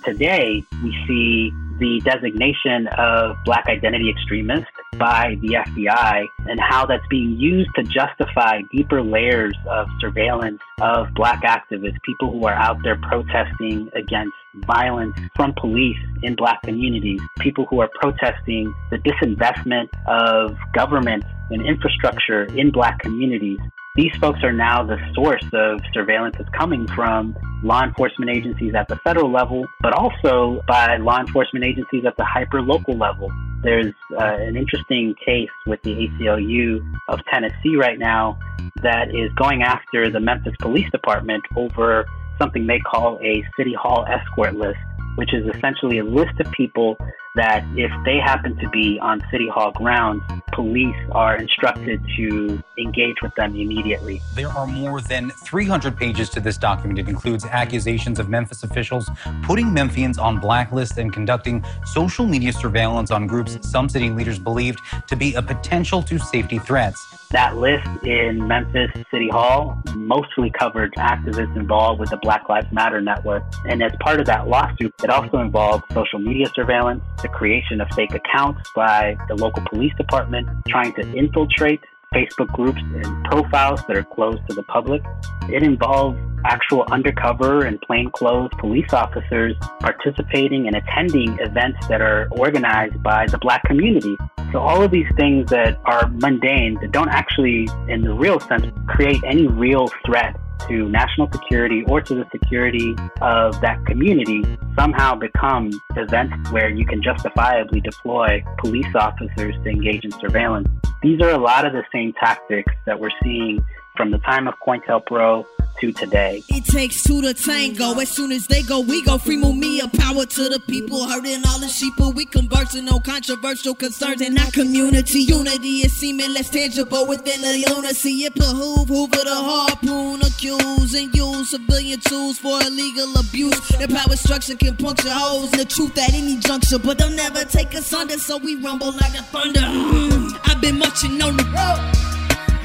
Today, 0.05 0.63
we 0.85 1.05
see 1.07 1.51
the 1.79 2.01
designation 2.05 2.87
of 2.99 3.37
black 3.45 3.67
identity 3.69 4.11
extremist 4.11 4.71
by 4.99 5.37
the 5.41 5.57
FBI 5.67 6.27
and 6.47 6.61
how 6.61 6.87
that's 6.87 7.07
being 7.09 7.37
used 7.39 7.71
to 7.77 7.83
justify 7.83 8.61
deeper 8.73 9.03
layers 9.03 9.55
of 9.69 9.87
surveillance 10.01 10.61
of 10.81 11.09
black 11.15 11.43
activists, 11.43 11.97
people 12.05 12.33
who 12.33 12.47
are 12.47 12.55
out 12.55 12.79
there 12.83 12.97
protesting 12.97 13.91
against 13.95 14.35
violence 14.67 15.17
from 15.35 15.53
police 15.61 15.99
in 16.23 16.35
black 16.35 16.63
communities, 16.63 17.21
people 17.41 17.67
who 17.67 17.81
are 17.81 17.91
protesting 18.01 18.75
the 18.91 18.99
disinvestment 18.99 19.89
of 20.07 20.57
government 20.73 21.25
and 21.51 21.65
infrastructure 21.67 22.45
in 22.57 22.71
black 22.71 22.99
communities. 23.01 23.59
These 23.97 24.15
folks 24.17 24.41
are 24.43 24.53
now 24.53 24.83
the 24.83 24.99
source 25.15 25.45
of 25.55 25.81
surveillance 25.95 26.37
that's 26.37 26.51
coming 26.51 26.87
from 26.89 27.35
law 27.63 27.83
enforcement 27.83 28.31
agencies 28.31 28.75
at 28.75 28.89
the 28.89 28.97
federal 28.97 29.33
level, 29.33 29.65
but 29.81 29.95
also 29.95 30.63
by 30.69 30.99
law 30.99 31.19
enforcement 31.19 31.65
agencies 31.65 32.05
at 32.05 32.17
the 32.19 32.25
hyper 32.25 32.61
local 32.61 32.95
level. 32.97 33.33
There's 33.67 33.95
uh, 34.13 34.37
an 34.39 34.57
interesting 34.57 35.17
case 35.25 35.51
with 35.67 35.83
the 35.83 35.91
ACLU 35.91 36.89
of 37.09 37.19
Tennessee 37.33 37.75
right 37.75 37.99
now 37.99 38.39
that 38.77 39.13
is 39.13 39.33
going 39.33 39.65
after 39.65 40.09
the 40.09 40.21
Memphis 40.21 40.55
Police 40.61 40.89
Department 40.93 41.43
over 41.57 42.07
something 42.39 42.69
they 42.69 42.79
call 42.79 43.19
a 43.21 43.43
City 43.57 43.75
Hall 43.75 44.07
escort 44.07 44.55
list, 44.55 44.79
which 45.17 45.35
is 45.35 45.53
essentially 45.53 45.99
a 45.99 46.05
list 46.05 46.39
of 46.39 46.49
people 46.53 46.97
that 47.37 47.65
if 47.77 47.93
they 48.05 48.19
happen 48.19 48.57
to 48.57 48.69
be 48.71 48.99
on 49.01 49.23
City 49.31 49.49
Hall 49.49 49.71
grounds, 49.73 50.23
police 50.53 50.97
are 51.13 51.37
instructed 51.37 52.03
to 52.17 52.63
engage 52.79 53.17
with 53.23 53.35
them 53.35 53.55
immediately. 53.55 54.21
There 54.35 54.49
are 54.49 54.67
more 54.67 55.01
than 55.01 55.31
300 55.45 55.97
pages 55.97 56.31
to 56.31 56.41
this 56.41 56.57
document. 56.57 56.99
It 56.99 57.09
includes 57.09 57.45
accusations 57.45 58.19
of 58.19 58.29
Memphis 58.29 58.63
officials 58.63 59.09
putting 59.43 59.67
Memphians 59.67 60.19
on 60.19 60.41
blacklists 60.41 60.97
and 60.97 61.13
conducting 61.13 61.65
social 61.85 62.27
media 62.27 62.53
surveillance 62.53 63.11
on 63.11 63.27
groups 63.27 63.59
some 63.61 63.89
city 63.89 64.11
leaders 64.11 64.39
believed 64.39 64.81
to 65.07 65.17
be 65.17 65.35
a 65.35 65.43
potential 65.43 66.03
to 66.03 66.19
safety 66.19 66.59
threats. 66.59 67.05
That 67.31 67.57
list 67.57 67.89
in 68.05 68.47
Memphis 68.47 68.91
City 69.11 69.29
Hall 69.29 69.83
mostly 69.97 70.51
covered 70.51 70.95
activists 70.95 71.57
involved 71.57 71.99
with 72.01 72.11
the 72.11 72.19
Black 72.19 72.49
Lives 72.49 72.71
Matter 72.71 73.01
network. 73.01 73.43
And 73.69 73.83
as 73.83 73.93
part 74.01 74.21
of 74.21 74.27
that 74.27 74.49
lawsuit, 74.49 74.95
it 75.03 75.11
also 75.11 75.39
involved 75.39 75.85
social 75.93 76.21
media 76.21 76.47
surveillance, 76.55 77.03
the 77.27 77.33
creation 77.33 77.81
of 77.81 77.89
fake 77.95 78.15
accounts 78.15 78.71
by 78.75 79.17
the 79.29 79.35
local 79.35 79.63
police 79.69 79.93
department, 79.97 80.49
trying 80.69 80.93
to 80.95 81.03
infiltrate 81.17 81.81
Facebook 82.15 82.47
groups 82.53 82.81
and 82.81 83.25
profiles 83.25 83.81
that 83.87 83.97
are 83.97 84.05
closed 84.05 84.41
to 84.49 84.55
the 84.55 84.63
public. 84.65 85.03
It 85.51 85.63
involves 85.63 86.19
actual 86.45 86.85
undercover 86.93 87.65
and 87.65 87.81
plainclothes 87.81 88.53
police 88.59 88.93
officers 88.93 89.57
participating 89.81 90.69
and 90.69 90.77
attending 90.77 91.37
events 91.41 91.85
that 91.89 92.01
are 92.01 92.29
organized 92.31 93.03
by 93.03 93.27
the 93.27 93.39
black 93.39 93.65
community. 93.65 94.17
So 94.53 94.61
all 94.61 94.83
of 94.83 94.93
these 94.93 95.11
things 95.17 95.51
that 95.51 95.81
are 95.85 96.09
mundane, 96.09 96.79
that 96.81 96.93
don't 96.93 97.09
actually, 97.09 97.69
in 97.89 98.03
the 98.03 98.15
real 98.15 98.39
sense, 98.39 98.67
create 98.87 99.21
any 99.27 99.49
real 99.49 99.89
threat 100.07 100.37
to 100.69 100.89
national 100.89 101.31
security 101.33 101.85
or 101.87 102.01
to 102.01 102.15
the 102.15 102.27
security 102.33 102.95
of 103.21 103.61
that 103.61 103.85
community 103.87 104.45
somehow 104.79 105.15
become 105.15 105.71
events 105.97 106.51
where 106.51 106.69
you 106.69 106.87
can 106.87 107.03
justifiably 107.03 107.81
deploy 107.81 108.43
police 108.59 108.95
officers 108.95 109.55
to 109.65 109.71
engage 109.71 110.05
in 110.05 110.13
surveillance. 110.13 110.69
These 111.03 111.21
are 111.21 111.31
a 111.31 111.39
lot 111.39 111.67
of 111.67 111.73
the 111.73 111.85
same 111.93 112.13
tactics 112.15 112.73
that 112.87 112.99
we're 112.99 113.11
seeing 113.23 113.65
from 113.97 114.11
the 114.11 114.19
time 114.19 114.47
of 114.47 114.55
COINTELPRO 114.61 115.47
to 115.81 115.93
today. 115.93 116.43
It 116.49 116.65
takes 116.65 117.03
two 117.03 117.21
to 117.23 117.35
tango. 117.35 117.99
As 118.01 118.11
soon 118.11 118.33
as 118.33 118.47
they 118.47 118.63
go, 118.63 118.81
we 118.81 119.03
go 119.05 119.19
free 119.19 119.37
Mumia. 119.37 119.93
Power 119.99 120.25
to 120.25 120.49
the 120.49 120.61
people, 120.61 121.07
hurting 121.09 121.43
all 121.47 121.59
the 121.59 121.67
sheeple. 121.67 122.15
We 122.15 122.25
conversing 122.25 122.89
on 122.89 123.03
controversial 123.03 123.75
concerns 123.75 124.21
in 124.21 124.39
our 124.39 124.51
community. 124.51 125.21
Unity 125.21 125.85
is 125.85 125.95
seeming 125.97 126.33
less 126.33 126.51
tangible 126.51 127.07
within 127.07 127.41
the 127.43 127.67
lunacy. 127.69 128.25
It 128.25 128.35
behoove 128.35 128.89
Hoover 128.89 129.17
the 129.17 129.35
harpoon, 129.35 130.21
accuse 130.23 130.95
and 130.95 131.15
use 131.15 131.51
civilian 131.51 132.01
tools 132.01 132.39
for 132.39 132.61
illegal 132.63 133.13
abuse. 133.19 133.61
The 133.69 133.89
power 133.89 134.17
structure 134.17 134.57
can 134.57 134.77
puncture 134.77 135.11
holes 135.11 135.53
in 135.53 135.59
the 135.59 135.65
truth 135.65 135.97
at 135.99 136.15
any 136.15 136.37
juncture, 136.39 136.79
but 136.79 136.99
they'll 136.99 137.11
never 137.11 137.45
take 137.45 137.75
us 137.75 137.93
under, 137.93 138.19
so 138.19 138.39
we 138.39 138.57
rumble 138.57 138.93
like 138.93 139.15
a 139.15 139.23
thunder. 139.23 139.61
Mm, 139.61 140.41
I've 140.45 140.61
been 140.61 140.79
marching 140.79 141.21
on 141.23 141.37
the 141.37 141.45
road. 141.45 141.93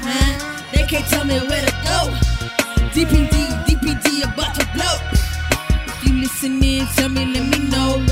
Huh? 0.04 0.51
They 0.72 0.84
can't 0.84 1.06
tell 1.06 1.24
me 1.24 1.38
where 1.48 1.64
to 1.64 1.72
go. 1.84 2.00
DPD, 2.92 3.64
DPD 3.64 4.24
about 4.24 4.54
to 4.56 4.66
blow. 4.74 4.96
If 5.86 6.08
you 6.08 6.20
listening, 6.20 6.86
tell 6.96 7.08
me, 7.08 7.26
let 7.26 7.44
me 7.48 7.68
know. 7.68 8.04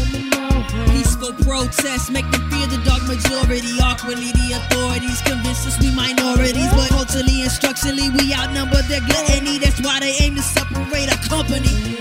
Peaceful 0.93 1.33
protests 1.45 2.11
make 2.11 2.31
them 2.31 2.49
fear 2.51 2.67
the 2.67 2.81
dark 2.85 3.03
majority. 3.09 3.81
Awkwardly, 3.81 4.33
the 4.33 4.53
authorities 4.57 5.21
convince 5.23 5.67
us 5.67 5.79
we 5.81 5.95
minorities, 5.95 6.71
but 6.73 6.89
culturally 6.91 7.43
and 7.43 7.51
structurally 7.51 8.09
we 8.11 8.35
outnumber 8.35 8.83
their 8.83 9.01
gluttony. 9.01 9.59
That's 9.59 9.81
why 9.81 10.01
they 10.01 10.15
aim 10.21 10.37
to 10.37 10.43
separate 10.43 11.11
our 11.11 11.23
company. 11.29 11.97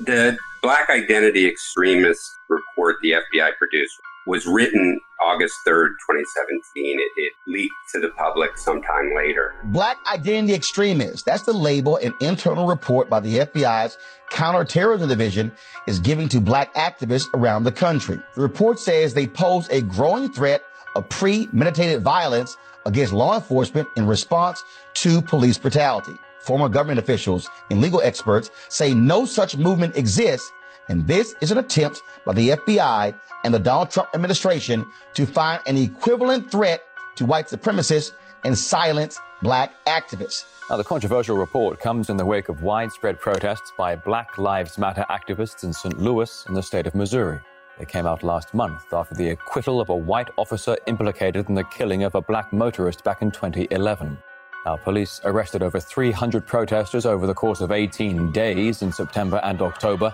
The 0.00 0.38
Black 0.62 0.90
Identity 0.90 1.46
Extremist 1.46 2.36
report 2.48 2.96
the 3.02 3.12
FBI 3.12 3.56
produced 3.58 4.00
was 4.26 4.46
written 4.46 5.00
August 5.22 5.54
3rd, 5.66 5.88
2017. 6.08 7.00
It, 7.00 7.02
it, 7.16 7.32
leaked 7.46 7.74
to 7.92 8.00
the 8.00 8.10
public 8.10 8.56
sometime 8.58 9.14
later. 9.16 9.54
Black 9.64 9.96
Identity 10.12 10.54
Extremists, 10.54 11.22
that's 11.22 11.44
the 11.44 11.52
label 11.52 11.96
an 11.96 12.14
internal 12.20 12.66
report 12.66 13.08
by 13.08 13.20
the 13.20 13.38
FBI's 13.38 13.96
Counterterrorism 14.30 15.08
Division 15.08 15.50
is 15.86 15.98
giving 15.98 16.28
to 16.28 16.40
black 16.40 16.74
activists 16.74 17.26
around 17.34 17.64
the 17.64 17.72
country. 17.72 18.20
The 18.34 18.42
report 18.42 18.78
says 18.78 19.14
they 19.14 19.26
pose 19.26 19.68
a 19.70 19.82
growing 19.82 20.30
threat 20.30 20.62
of 20.94 21.08
premeditated 21.08 22.02
violence 22.02 22.56
against 22.86 23.12
law 23.12 23.36
enforcement 23.36 23.88
in 23.96 24.06
response 24.06 24.62
to 24.94 25.22
police 25.22 25.58
brutality. 25.58 26.14
Former 26.40 26.68
government 26.68 26.98
officials 26.98 27.48
and 27.70 27.80
legal 27.80 28.00
experts 28.00 28.50
say 28.68 28.94
no 28.94 29.26
such 29.26 29.56
movement 29.56 29.96
exists, 29.96 30.50
and 30.88 31.06
this 31.06 31.34
is 31.40 31.50
an 31.50 31.58
attempt 31.58 32.02
by 32.24 32.32
the 32.32 32.50
FBI 32.50 33.14
and 33.44 33.54
the 33.54 33.58
Donald 33.58 33.90
Trump 33.90 34.10
administration 34.14 34.86
to 35.14 35.26
find 35.26 35.60
an 35.66 35.76
equivalent 35.76 36.50
threat 36.50 36.82
to 37.16 37.24
white 37.24 37.48
supremacists 37.48 38.12
and 38.44 38.56
silence 38.56 39.18
black 39.42 39.72
activists. 39.86 40.44
Now, 40.70 40.76
the 40.76 40.84
controversial 40.84 41.36
report 41.36 41.80
comes 41.80 42.10
in 42.10 42.16
the 42.16 42.26
wake 42.26 42.48
of 42.48 42.62
widespread 42.62 43.18
protests 43.18 43.72
by 43.76 43.96
Black 43.96 44.36
Lives 44.38 44.78
Matter 44.78 45.04
activists 45.08 45.64
in 45.64 45.72
St. 45.72 45.98
Louis 45.98 46.44
in 46.48 46.54
the 46.54 46.62
state 46.62 46.86
of 46.86 46.94
Missouri. 46.94 47.40
They 47.78 47.84
came 47.84 48.06
out 48.06 48.22
last 48.22 48.54
month 48.54 48.92
after 48.92 49.14
the 49.14 49.30
acquittal 49.30 49.80
of 49.80 49.88
a 49.88 49.96
white 49.96 50.28
officer 50.36 50.76
implicated 50.86 51.48
in 51.48 51.54
the 51.54 51.64
killing 51.64 52.02
of 52.02 52.14
a 52.14 52.20
black 52.20 52.52
motorist 52.52 53.04
back 53.04 53.22
in 53.22 53.30
2011. 53.30 54.18
Now, 54.66 54.76
police 54.76 55.20
arrested 55.24 55.62
over 55.62 55.80
300 55.80 56.46
protesters 56.46 57.06
over 57.06 57.26
the 57.26 57.34
course 57.34 57.60
of 57.60 57.70
18 57.72 58.32
days 58.32 58.82
in 58.82 58.92
September 58.92 59.40
and 59.44 59.62
October 59.62 60.12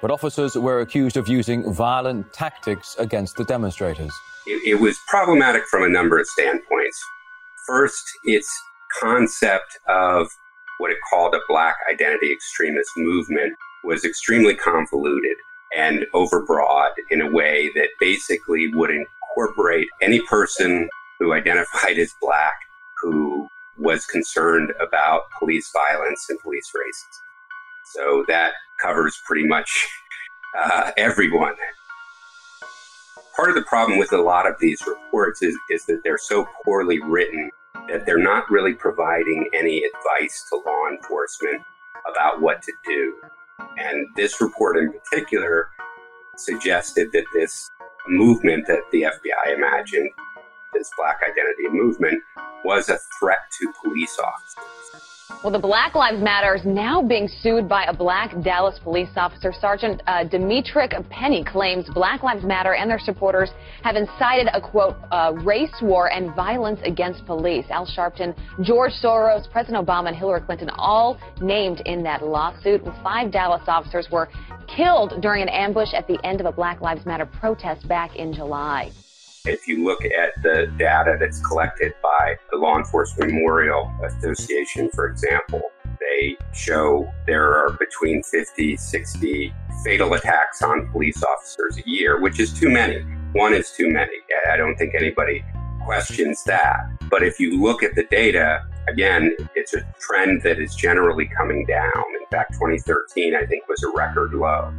but 0.00 0.10
officers 0.10 0.54
were 0.56 0.80
accused 0.80 1.16
of 1.16 1.28
using 1.28 1.72
violent 1.72 2.32
tactics 2.32 2.96
against 2.98 3.36
the 3.36 3.44
demonstrators. 3.44 4.12
It, 4.46 4.62
it, 4.66 4.80
was 4.80 4.98
problematic 5.06 5.64
from 5.70 5.82
a 5.82 5.88
number 5.88 6.18
of 6.18 6.26
standpoints. 6.26 6.98
First, 7.66 8.02
its 8.24 8.48
concept 9.00 9.78
of 9.88 10.28
what 10.78 10.90
it 10.90 10.98
called 11.10 11.34
a 11.34 11.40
black 11.48 11.76
identity 11.90 12.32
extremist 12.32 12.90
movement 12.96 13.54
was 13.84 14.04
extremely 14.04 14.54
convoluted 14.54 15.36
and 15.76 16.06
overbroad 16.14 16.90
in 17.10 17.20
a 17.20 17.30
way 17.30 17.70
that 17.74 17.88
basically 18.00 18.68
would 18.74 18.90
incorporate 18.90 19.88
any 20.00 20.20
person 20.22 20.88
who 21.18 21.32
identified 21.32 21.98
as 21.98 22.12
black 22.20 22.54
who 23.00 23.46
was 23.78 24.04
concerned 24.06 24.72
about 24.80 25.22
police 25.38 25.70
violence 25.72 26.26
and 26.28 26.38
police 26.40 26.70
racism. 26.74 27.29
So 27.84 28.24
that 28.28 28.52
covers 28.80 29.20
pretty 29.26 29.46
much 29.46 29.88
uh, 30.56 30.92
everyone. 30.96 31.54
Part 33.36 33.50
of 33.50 33.54
the 33.54 33.62
problem 33.62 33.98
with 33.98 34.12
a 34.12 34.20
lot 34.20 34.46
of 34.46 34.54
these 34.60 34.82
reports 34.86 35.42
is, 35.42 35.56
is 35.70 35.84
that 35.86 36.02
they're 36.04 36.18
so 36.18 36.46
poorly 36.64 37.00
written 37.02 37.50
that 37.88 38.06
they're 38.06 38.18
not 38.18 38.50
really 38.50 38.74
providing 38.74 39.48
any 39.54 39.82
advice 39.82 40.44
to 40.50 40.56
law 40.56 40.88
enforcement 40.90 41.62
about 42.10 42.40
what 42.40 42.62
to 42.62 42.72
do. 42.84 43.14
And 43.78 44.06
this 44.16 44.40
report 44.40 44.76
in 44.76 44.92
particular 44.92 45.68
suggested 46.36 47.12
that 47.12 47.24
this 47.34 47.70
movement 48.08 48.66
that 48.66 48.82
the 48.92 49.02
FBI 49.02 49.54
imagined, 49.54 50.10
this 50.72 50.90
Black 50.96 51.20
Identity 51.22 51.68
movement, 51.70 52.22
was 52.64 52.88
a 52.88 52.98
threat 53.18 53.38
to 53.60 53.72
police 53.82 54.18
officers. 54.18 55.19
Well, 55.42 55.52
the 55.52 55.58
Black 55.58 55.94
Lives 55.94 56.22
Matter 56.22 56.54
is 56.54 56.66
now 56.66 57.00
being 57.00 57.26
sued 57.26 57.66
by 57.66 57.84
a 57.84 57.94
black 57.94 58.34
Dallas 58.42 58.78
police 58.78 59.08
officer. 59.16 59.54
Sergeant 59.58 60.02
uh, 60.06 60.24
Demetrick 60.24 60.92
Pennie 61.08 61.42
claims 61.42 61.88
Black 61.94 62.22
Lives 62.22 62.44
Matter 62.44 62.74
and 62.74 62.90
their 62.90 62.98
supporters 62.98 63.48
have 63.82 63.96
incited 63.96 64.48
a 64.52 64.60
quote 64.60 64.96
uh, 65.10 65.32
race 65.42 65.74
war 65.80 66.12
and 66.12 66.34
violence 66.36 66.78
against 66.84 67.24
police. 67.24 67.64
Al 67.70 67.86
Sharpton, 67.86 68.36
George 68.62 68.92
Soros, 69.02 69.50
President 69.50 69.86
Obama, 69.86 70.08
and 70.08 70.16
Hillary 70.16 70.42
Clinton 70.42 70.68
all 70.74 71.18
named 71.40 71.80
in 71.86 72.02
that 72.02 72.22
lawsuit. 72.22 72.82
Five 73.02 73.32
Dallas 73.32 73.62
officers 73.66 74.08
were 74.12 74.28
killed 74.68 75.22
during 75.22 75.40
an 75.40 75.48
ambush 75.48 75.94
at 75.94 76.06
the 76.06 76.18
end 76.22 76.40
of 76.40 76.46
a 76.46 76.52
Black 76.52 76.82
Lives 76.82 77.06
Matter 77.06 77.24
protest 77.24 77.88
back 77.88 78.14
in 78.16 78.34
July. 78.34 78.90
If 79.46 79.66
you 79.66 79.82
look 79.82 80.04
at 80.04 80.42
the 80.42 80.70
data 80.76 81.16
that's 81.18 81.40
collected 81.40 81.94
by 82.02 82.36
the 82.50 82.58
Law 82.58 82.76
Enforcement 82.76 83.32
Memorial 83.32 83.90
Association, 84.04 84.90
for 84.92 85.06
example, 85.06 85.62
they 85.98 86.36
show 86.52 87.10
there 87.26 87.56
are 87.56 87.70
between 87.78 88.22
50, 88.22 88.76
60 88.76 89.54
fatal 89.82 90.12
attacks 90.12 90.60
on 90.60 90.90
police 90.92 91.22
officers 91.22 91.78
a 91.78 91.88
year, 91.88 92.20
which 92.20 92.38
is 92.38 92.52
too 92.52 92.68
many. 92.68 93.00
One 93.32 93.54
is 93.54 93.72
too 93.72 93.90
many. 93.90 94.12
I 94.52 94.58
don't 94.58 94.76
think 94.76 94.94
anybody 94.94 95.42
questions 95.86 96.44
that. 96.44 96.76
But 97.08 97.22
if 97.22 97.40
you 97.40 97.62
look 97.62 97.82
at 97.82 97.94
the 97.94 98.04
data, 98.10 98.66
again, 98.88 99.34
it's 99.54 99.72
a 99.72 99.80
trend 99.98 100.42
that 100.42 100.60
is 100.60 100.74
generally 100.74 101.30
coming 101.34 101.64
down. 101.64 102.04
In 102.20 102.26
fact, 102.30 102.52
2013, 102.54 103.34
I 103.34 103.46
think, 103.46 103.66
was 103.68 103.82
a 103.84 103.90
record 103.96 104.34
low 104.34 104.70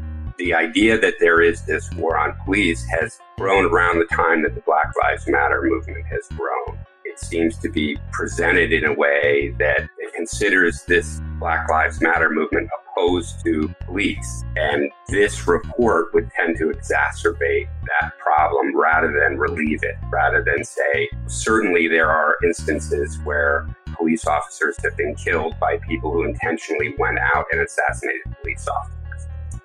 the 0.41 0.55
idea 0.55 0.97
that 0.97 1.13
there 1.19 1.39
is 1.39 1.61
this 1.67 1.87
war 1.93 2.17
on 2.17 2.35
police 2.43 2.83
has 2.85 3.19
grown 3.37 3.71
around 3.71 3.99
the 3.99 4.05
time 4.05 4.41
that 4.41 4.55
the 4.55 4.61
Black 4.61 4.87
Lives 5.03 5.27
Matter 5.27 5.61
movement 5.61 6.03
has 6.07 6.27
grown. 6.29 6.79
It 7.05 7.19
seems 7.19 7.59
to 7.59 7.69
be 7.69 7.95
presented 8.11 8.73
in 8.73 8.85
a 8.85 8.93
way 8.93 9.53
that 9.59 9.87
it 9.99 10.13
considers 10.15 10.83
this 10.87 11.21
Black 11.37 11.69
Lives 11.69 12.01
Matter 12.01 12.31
movement 12.31 12.67
opposed 12.79 13.43
to 13.43 13.71
police. 13.81 14.43
And 14.55 14.89
this 15.09 15.47
report 15.47 16.11
would 16.15 16.31
tend 16.31 16.57
to 16.57 16.71
exacerbate 16.71 17.67
that 18.01 18.17
problem 18.17 18.75
rather 18.75 19.11
than 19.11 19.37
relieve 19.37 19.83
it, 19.83 19.95
rather 20.11 20.43
than 20.43 20.63
say, 20.63 21.07
certainly 21.27 21.87
there 21.87 22.09
are 22.09 22.37
instances 22.43 23.19
where 23.25 23.67
police 23.93 24.25
officers 24.25 24.75
have 24.83 24.97
been 24.97 25.13
killed 25.13 25.59
by 25.59 25.77
people 25.87 26.11
who 26.11 26.23
intentionally 26.23 26.95
went 26.97 27.19
out 27.19 27.45
and 27.51 27.61
assassinated 27.61 28.23
police 28.41 28.67
officers. 28.67 29.00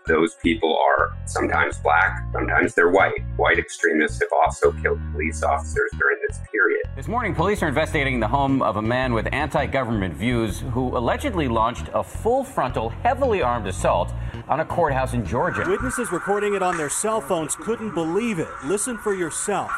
Those 0.07 0.37
people 0.37 0.79
are 0.79 1.17
sometimes 1.25 1.79
black, 1.79 2.25
sometimes 2.33 2.75
they're 2.75 2.91
white. 2.91 3.25
White 3.37 3.59
extremists 3.59 4.21
have 4.21 4.29
also 4.33 4.71
killed 4.71 5.01
police 5.11 5.43
officers 5.43 5.91
during 5.99 6.19
this 6.29 6.39
period. 6.53 6.83
This 6.95 7.09
morning, 7.09 7.35
police 7.35 7.61
are 7.65 7.69
investigating 7.69 8.21
the 8.21 8.29
home 8.29 8.63
of 8.63 8.77
a 8.77 8.83
man 8.83 9.13
with 9.13 9.27
anti 9.33 9.67
government 9.67 10.15
views 10.15 10.61
who 10.73 10.97
allegedly 10.97 11.49
launched 11.49 11.89
a 11.93 12.05
full 12.05 12.45
frontal, 12.45 12.91
heavily 12.91 13.43
armed 13.43 13.67
assault 13.67 14.13
on 14.49 14.61
a 14.61 14.65
courthouse 14.65 15.13
in 15.13 15.27
Georgia. 15.27 15.65
Witnesses 15.67 16.13
recording 16.13 16.55
it 16.55 16.63
on 16.63 16.77
their 16.77 16.91
cell 16.91 17.21
phones 17.21 17.57
couldn't 17.57 17.93
believe 17.93 18.39
it. 18.39 18.49
Listen 18.65 18.97
for 18.99 19.13
yourself. 19.13 19.73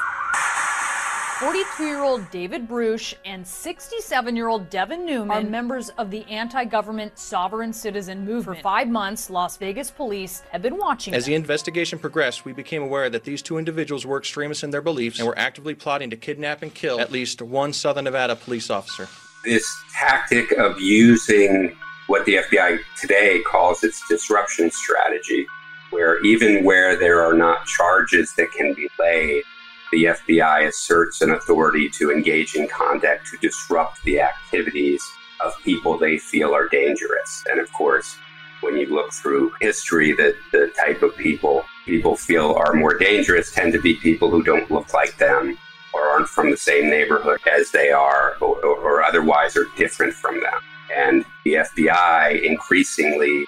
42 1.41 1.85
year 1.85 2.03
old 2.03 2.29
David 2.33 2.67
Bruce 2.67 3.15
and 3.25 3.47
67 3.47 4.35
year 4.35 4.49
old 4.49 4.69
Devon 4.71 5.07
Newman 5.07 5.47
are 5.47 5.49
members 5.49 5.89
of 5.91 6.11
the 6.11 6.25
anti 6.25 6.65
government 6.65 7.17
sovereign 7.17 7.73
citizen 7.73 8.25
movement. 8.25 8.59
For 8.59 8.63
five 8.63 8.89
months, 8.89 9.31
Las 9.31 9.57
Vegas 9.57 9.89
police 9.89 10.43
have 10.51 10.63
been 10.63 10.77
watching. 10.77 11.15
As 11.15 11.25
them. 11.27 11.31
the 11.31 11.35
investigation 11.37 12.01
progressed, 12.01 12.45
we 12.45 12.53
became 12.53 12.83
aware 12.83 13.09
that 13.09 13.23
these 13.23 13.41
two 13.41 13.57
individuals 13.57 14.05
were 14.05 14.19
extremists 14.19 14.65
in 14.65 14.71
their 14.71 14.83
beliefs 14.83 15.21
and 15.21 15.29
were 15.29 15.39
actively 15.39 15.75
plotting 15.75 16.11
to 16.11 16.17
kidnap 16.17 16.63
and 16.63 16.75
kill 16.75 16.99
at 16.99 17.13
least 17.13 17.41
one 17.41 17.73
Southern 17.73 18.05
Nevada 18.05 18.35
police 18.35 18.69
officer. 18.69 19.07
This 19.45 19.65
tactic 19.97 20.51
of 20.59 20.81
using 20.81 21.77
what 22.09 22.25
the 22.25 22.37
FBI 22.51 22.81
today 23.01 23.43
calls 23.47 23.85
its 23.85 24.03
disruption 24.09 24.73
strategy, 24.73 25.47
where 25.91 26.21
even 26.25 26.65
where 26.65 26.97
there 26.97 27.23
are 27.25 27.35
not 27.35 27.65
charges 27.67 28.35
that 28.37 28.51
can 28.51 28.75
be 28.75 28.89
laid, 28.99 29.45
the 29.93 30.05
FBI 30.05 30.69
asserts 30.69 31.21
an 31.21 31.31
authority 31.31 31.89
to 31.99 32.11
engage 32.11 32.55
in 32.55 32.69
conduct 32.69 33.27
to 33.27 33.39
disrupt 33.39 34.03
the 34.05 34.21
activities 34.21 35.03
of 35.45 35.55
people 35.65 35.99
they 35.99 36.19
feel 36.19 36.55
are 36.55 36.69
dangerous. 36.69 37.45
And 37.51 37.61
of 37.61 37.73
course, 37.73 38.17
when 38.61 38.77
you 38.77 38.87
look 38.87 39.13
through 39.13 39.53
history, 39.61 40.13
that 40.13 40.35
the 40.53 40.73
type 40.77 41.03
of 41.03 41.17
people 41.17 41.65
people 41.85 42.17
feel 42.17 42.55
are 42.55 42.75
more 42.75 42.99
dangerous 42.99 43.53
tend 43.53 43.73
to 43.73 43.81
be 43.81 43.95
people 43.95 44.31
who 44.31 44.43
don't 44.43 44.71
look 44.71 44.93
like 44.93 45.17
them 45.17 45.57
or 45.95 46.03
aren't 46.03 46.29
from 46.29 46.51
the 46.51 46.57
same 46.57 46.91
neighborhood 46.91 47.41
as 47.51 47.71
they 47.71 47.91
are 47.91 48.37
or, 48.43 48.59
or, 48.65 48.77
or 48.79 49.03
otherwise 49.03 49.57
are 49.57 49.67
different 49.77 50.13
from 50.13 50.35
them. 50.41 50.61
And 50.95 51.25
the 51.45 51.55
FBI 51.55 52.43
increasingly 52.43 53.45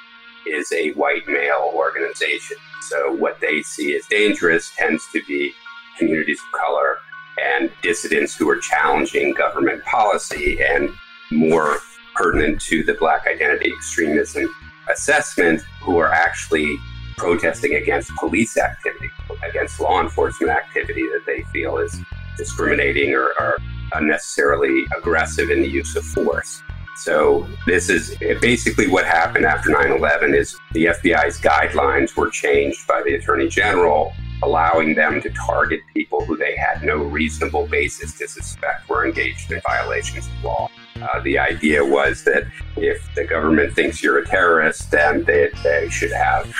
is 0.47 0.73
a 0.73 0.93
white 0.93 1.27
male 1.29 1.71
organization. 1.75 2.57
So 2.89 3.13
what 3.13 3.39
they 3.41 3.63
see 3.63 3.95
as 3.95 4.07
dangerous 4.07 4.73
tends 4.75 5.07
to 5.13 5.23
be 5.29 5.53
communities 6.01 6.41
of 6.41 6.61
color 6.61 6.99
and 7.41 7.71
dissidents 7.83 8.35
who 8.35 8.49
are 8.51 8.59
challenging 8.59 9.33
government 9.33 9.85
policy 9.85 10.59
and 10.61 10.91
more 11.31 11.79
pertinent 12.15 12.61
to 12.61 12.83
the 12.83 12.95
black 12.95 13.27
identity 13.27 13.73
extremism 13.73 14.53
assessment 14.91 15.63
who 15.81 15.99
are 15.99 16.13
actually 16.13 16.77
protesting 17.17 17.75
against 17.77 18.11
police 18.17 18.57
activity, 18.57 19.09
against 19.49 19.79
law 19.79 20.01
enforcement 20.01 20.51
activity 20.51 21.03
that 21.03 21.23
they 21.27 21.43
feel 21.53 21.79
is 21.79 21.97
discriminating 22.37 23.15
or, 23.15 23.33
or 23.39 23.59
unnecessarily 23.95 24.85
aggressive 24.99 25.51
in 25.51 25.61
the 25.61 25.69
use 25.69 25.95
of 25.97 26.05
force. 26.05 26.63
So 26.97 27.49
this 27.67 27.89
is 27.89 28.17
basically 28.41 28.89
what 28.89 29.07
happened 29.07 29.47
after 29.47 29.71
9/11 29.71 30.35
is 30.35 30.57
the 30.73 30.87
FBI's 30.87 31.41
guidelines 31.41 32.15
were 32.17 32.31
changed 32.31 32.87
by 32.87 33.03
the 33.03 33.15
Attorney 33.15 33.49
General 33.49 34.13
allowing 34.43 34.95
them 34.95 35.21
to 35.21 35.31
target 35.31 35.81
people 35.93 36.25
who 36.25 36.37
they 36.37 36.57
had 36.57 36.83
no 36.83 36.97
reasonable 36.97 37.67
basis 37.67 38.17
to 38.19 38.27
suspect 38.27 38.89
were 38.89 39.07
engaged 39.07 39.53
in 39.53 39.61
violations 39.61 40.27
of 40.27 40.45
law. 40.45 40.71
Uh, 41.01 41.21
the 41.21 41.39
idea 41.39 41.85
was 41.85 42.25
that 42.25 42.45
if 42.77 43.03
the 43.15 43.25
government 43.25 43.75
thinks 43.75 44.03
you're 44.03 44.19
a 44.19 44.27
terrorist, 44.27 44.91
then 44.91 45.25
they, 45.25 45.51
they 45.63 45.89
should 45.91 46.13
have 46.13 46.53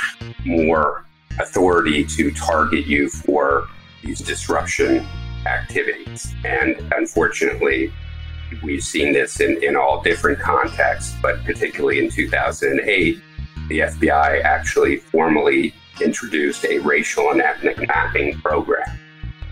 more 0.45 1.05
authority 1.39 2.05
to 2.05 2.31
target 2.33 2.87
you 2.87 3.09
for 3.09 3.67
these 4.03 4.21
disruption 4.21 5.07
activities. 5.47 6.35
And 6.45 6.77
unfortunately, 6.97 7.93
we've 8.63 8.83
seen 8.83 9.13
this 9.13 9.41
in, 9.41 9.63
in 9.63 9.77
all 9.77 10.03
different 10.03 10.39
contexts, 10.39 11.17
but 11.23 11.43
particularly 11.45 11.99
in 11.99 12.11
2008, 12.11 13.21
the 13.69 13.81
FBI 13.81 14.43
actually 14.43 14.97
formally 14.97 15.75
introduced 16.03 16.65
a 16.65 16.79
racial 16.79 17.31
and 17.31 17.41
ethnic 17.41 17.87
mapping 17.87 18.41
program 18.41 18.99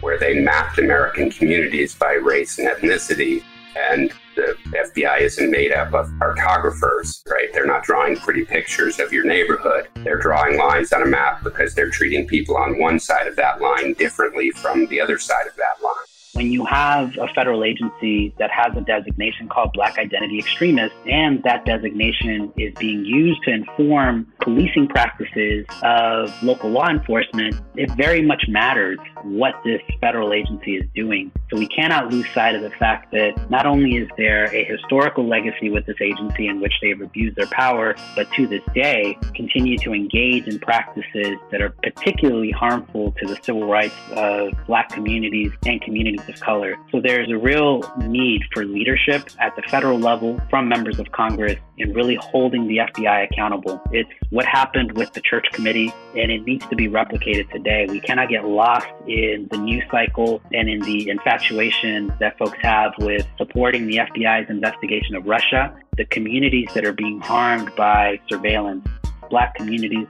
where 0.01 0.19
they 0.19 0.39
mapped 0.39 0.79
American 0.79 1.31
communities 1.31 1.95
by 1.95 2.13
race 2.13 2.59
and 2.59 2.69
ethnicity. 2.69 3.43
And 3.91 4.13
the 4.35 4.57
FBI 4.73 5.21
isn't 5.21 5.51
made 5.51 5.73
up 5.73 5.93
of 5.95 6.09
cartographers, 6.19 7.23
right? 7.29 7.49
They're 7.53 7.67
not 7.67 7.85
drawing 7.85 8.17
pretty 8.17 8.45
pictures 8.45 8.99
of 8.99 9.13
your 9.13 9.25
neighborhood. 9.25 9.89
They're 9.97 10.19
drawing 10.21 10.57
lines 10.57 10.93
on 10.93 11.03
a 11.03 11.07
map 11.07 11.43
because 11.45 11.75
they're 11.75 11.91
treating 11.91 12.27
people 12.27 12.57
on 12.57 12.79
one 12.79 12.99
side 12.99 13.27
of 13.27 13.37
that 13.37 13.61
line 13.61 13.95
differently 13.95 14.51
from 14.51 14.87
the 14.87 15.01
other 15.01 15.19
side 15.19 15.47
of 15.47 15.57
that 15.57 15.83
line 15.83 16.09
when 16.39 16.53
you 16.53 16.65
have 16.65 17.17
a 17.19 17.27
federal 17.35 17.65
agency 17.65 18.33
that 18.39 18.49
has 18.49 18.77
a 18.77 18.81
designation 18.81 19.49
called 19.49 19.73
Black 19.73 19.99
Identity 19.99 20.39
Extremist, 20.39 20.95
and 21.05 21.43
that 21.43 21.65
designation 21.65 22.53
is 22.57 22.73
being 22.79 23.05
used 23.05 23.43
to 23.43 23.51
inform 23.51 24.33
policing 24.49 24.89
practices 24.89 25.67
of 25.83 26.43
local 26.43 26.71
law 26.71 26.89
enforcement, 26.89 27.55
it 27.77 27.91
very 27.99 28.23
much 28.23 28.45
matters 28.49 28.99
what 29.23 29.55
this 29.63 29.83
federal 30.01 30.33
agency 30.33 30.77
is 30.77 30.85
doing. 30.95 31.31
So 31.51 31.59
we 31.59 31.69
cannot 31.69 32.11
lose 32.11 32.27
sight 32.35 32.55
of 32.55 32.63
the 32.63 32.71
fact 32.71 33.13
that 33.13 33.51
not 33.51 33.67
only 33.67 33.97
is 33.97 34.09
there 34.17 34.45
a 34.55 34.65
historical 34.65 35.29
legacy 35.29 35.69
with 35.69 35.85
this 35.85 35.97
agency 36.01 36.49
in 36.49 36.61
which 36.61 36.73
they 36.81 36.89
have 36.89 37.03
abused 37.03 37.37
their 37.37 37.47
power, 37.49 37.95
but 38.17 38.31
to 38.33 38.47
this 38.47 38.63
day 38.75 39.19
continue 39.35 39.77
to 39.79 39.93
engage 39.93 40.47
in 40.47 40.59
practices 40.59 41.37
that 41.51 41.61
are 41.61 41.75
particularly 41.83 42.51
harmful 42.51 43.13
to 43.21 43.27
the 43.27 43.37
civil 43.43 43.69
rights 43.69 43.95
of 44.13 44.53
black 44.67 44.89
communities 44.89 45.53
and 45.67 45.83
communities 45.83 46.27
of 46.27 46.41
color. 46.41 46.77
So 46.91 47.03
there's 47.03 47.31
a 47.31 47.37
real 47.37 47.83
need 47.99 48.43
for 48.55 48.65
leadership 48.65 49.29
at 49.41 49.55
the 49.57 49.63
federal 49.69 49.99
level 49.99 50.41
from 50.49 50.69
members 50.69 50.99
of 50.99 51.13
Congress 51.13 51.59
in 51.77 51.93
really 51.93 52.17
holding 52.17 52.67
the 52.67 52.79
FBI 52.79 53.31
accountable. 53.31 53.81
It's 53.93 54.11
what 54.39 54.47
happened 54.47 54.93
with 54.93 55.13
the 55.15 55.21
church 55.21 55.47
committee, 55.51 55.93
and 56.15 56.31
it 56.31 56.45
needs 56.45 56.65
to 56.69 56.77
be 56.77 56.87
replicated 56.87 57.51
today. 57.51 57.87
We 57.89 57.99
cannot 57.99 58.29
get 58.29 58.45
lost 58.45 58.87
in 59.09 59.49
the 59.51 59.59
news 59.59 59.83
cycle 59.91 60.41
and 60.53 60.69
in 60.69 60.79
the 60.83 61.09
infatuation 61.09 62.15
that 62.21 62.39
folks 62.39 62.57
have 62.63 62.93
with 63.01 63.27
supporting 63.37 63.89
the 63.89 63.97
FBI's 63.97 64.49
investigation 64.49 65.17
of 65.17 65.27
Russia. 65.27 65.77
The 65.97 66.05
communities 66.05 66.69
that 66.77 66.85
are 66.85 66.93
being 66.93 67.21
harmed 67.21 67.75
by 67.75 68.21
surveillance, 68.29 68.87
black 69.29 69.57
communities, 69.57 70.07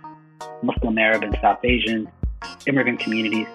Muslim, 0.63 0.99
Arab, 0.99 1.23
and 1.23 1.35
South 1.41 1.65
Asians, 1.65 2.09
immigrant 2.67 3.01
communities, 3.01 3.47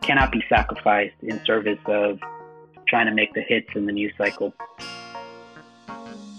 cannot 0.00 0.32
be 0.32 0.42
sacrificed 0.48 1.16
in 1.20 1.38
service 1.44 1.80
of 1.84 2.18
trying 2.88 3.04
to 3.04 3.12
make 3.12 3.34
the 3.34 3.42
hits 3.42 3.68
in 3.74 3.84
the 3.84 3.92
news 3.92 4.14
cycle. 4.16 4.54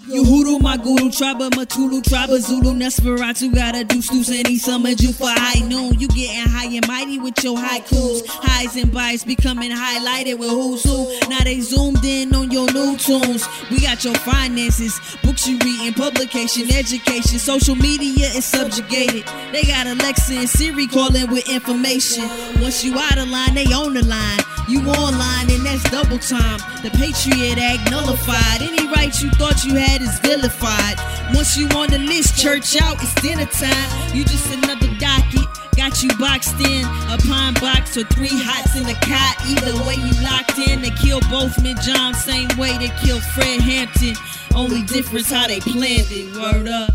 Uhuru, 0.07 0.61
my 0.61 0.77
guru, 0.77 1.09
Traba, 1.09 1.49
Mutulu, 1.49 1.99
Traba, 2.01 2.39
Zulu, 2.39 2.73
Nosferatu, 2.73 3.53
gotta 3.53 3.83
do 3.83 3.95
and 3.95 4.47
he 4.47 4.59
summoned 4.59 5.01
you 5.01 5.11
for 5.11 5.27
high 5.27 5.65
noon. 5.67 5.99
You 5.99 6.07
getting 6.09 6.47
high 6.51 6.67
and 6.67 6.87
mighty 6.87 7.17
with 7.17 7.43
your 7.43 7.57
haikus. 7.57 8.21
Highs 8.27 8.75
and 8.75 8.91
bites 8.93 9.23
becoming 9.23 9.71
highlighted 9.71 10.37
with 10.37 10.49
who's 10.49 10.83
who. 10.83 11.11
Now 11.27 11.43
they 11.43 11.59
zoomed 11.59 12.05
in 12.05 12.35
on 12.35 12.51
your 12.51 12.71
new 12.71 12.95
tunes. 12.97 13.47
We 13.71 13.81
got 13.81 14.03
your 14.05 14.13
finances, 14.15 14.99
books 15.23 15.47
you 15.47 15.57
reading, 15.57 15.93
publication, 15.93 16.71
education. 16.71 17.39
Social 17.39 17.75
media 17.75 18.27
is 18.27 18.45
subjugated. 18.45 19.25
They 19.51 19.63
got 19.63 19.87
Alexa 19.87 20.33
and 20.35 20.49
Siri 20.49 20.85
calling 20.85 21.31
with 21.31 21.49
information. 21.49 22.29
Once 22.61 22.83
you 22.83 22.97
out 22.97 23.17
of 23.17 23.27
line, 23.27 23.55
they 23.55 23.65
on 23.73 23.95
the 23.95 24.05
line. 24.05 24.54
You 24.67 24.81
online, 24.89 25.51
and 25.51 25.63
that's 25.63 25.83
double 25.91 26.17
time. 26.17 26.57
The 26.81 26.89
Patriot 26.97 27.59
Act 27.59 27.91
nullified. 27.91 28.61
Any 28.61 28.87
rights 28.87 29.21
you 29.21 29.29
thought 29.31 29.63
you 29.63 29.75
had 29.75 30.01
is 30.01 30.17
vilified. 30.19 30.97
Once 31.35 31.55
you 31.55 31.67
on 31.69 31.89
the 31.89 31.99
list, 31.99 32.37
church 32.37 32.75
out, 32.81 32.97
it's 33.01 33.13
dinner 33.21 33.45
time. 33.45 34.15
You 34.15 34.23
just 34.23 34.51
another 34.51 34.87
docket. 34.97 35.45
Got 35.77 36.01
you 36.01 36.09
boxed 36.17 36.59
in, 36.61 36.85
a 37.13 37.17
pine 37.27 37.53
box 37.55 37.95
or 37.97 38.05
three 38.05 38.31
hots 38.31 38.75
in 38.75 38.85
a 38.87 38.95
cot. 39.05 39.35
Either 39.45 39.75
way, 39.85 39.95
you 39.95 40.13
locked 40.23 40.57
in. 40.57 40.81
They 40.81 40.89
kill 40.91 41.19
both 41.29 41.61
Mid 41.61 41.77
John, 41.81 42.13
same 42.15 42.47
way 42.57 42.75
they 42.77 42.89
killed 43.05 43.21
Fred 43.21 43.61
Hampton. 43.61 44.15
Only 44.55 44.81
difference 44.83 45.29
how 45.29 45.47
they 45.47 45.59
planned 45.59 46.07
it. 46.09 46.35
Word 46.35 46.67
up. 46.67 46.89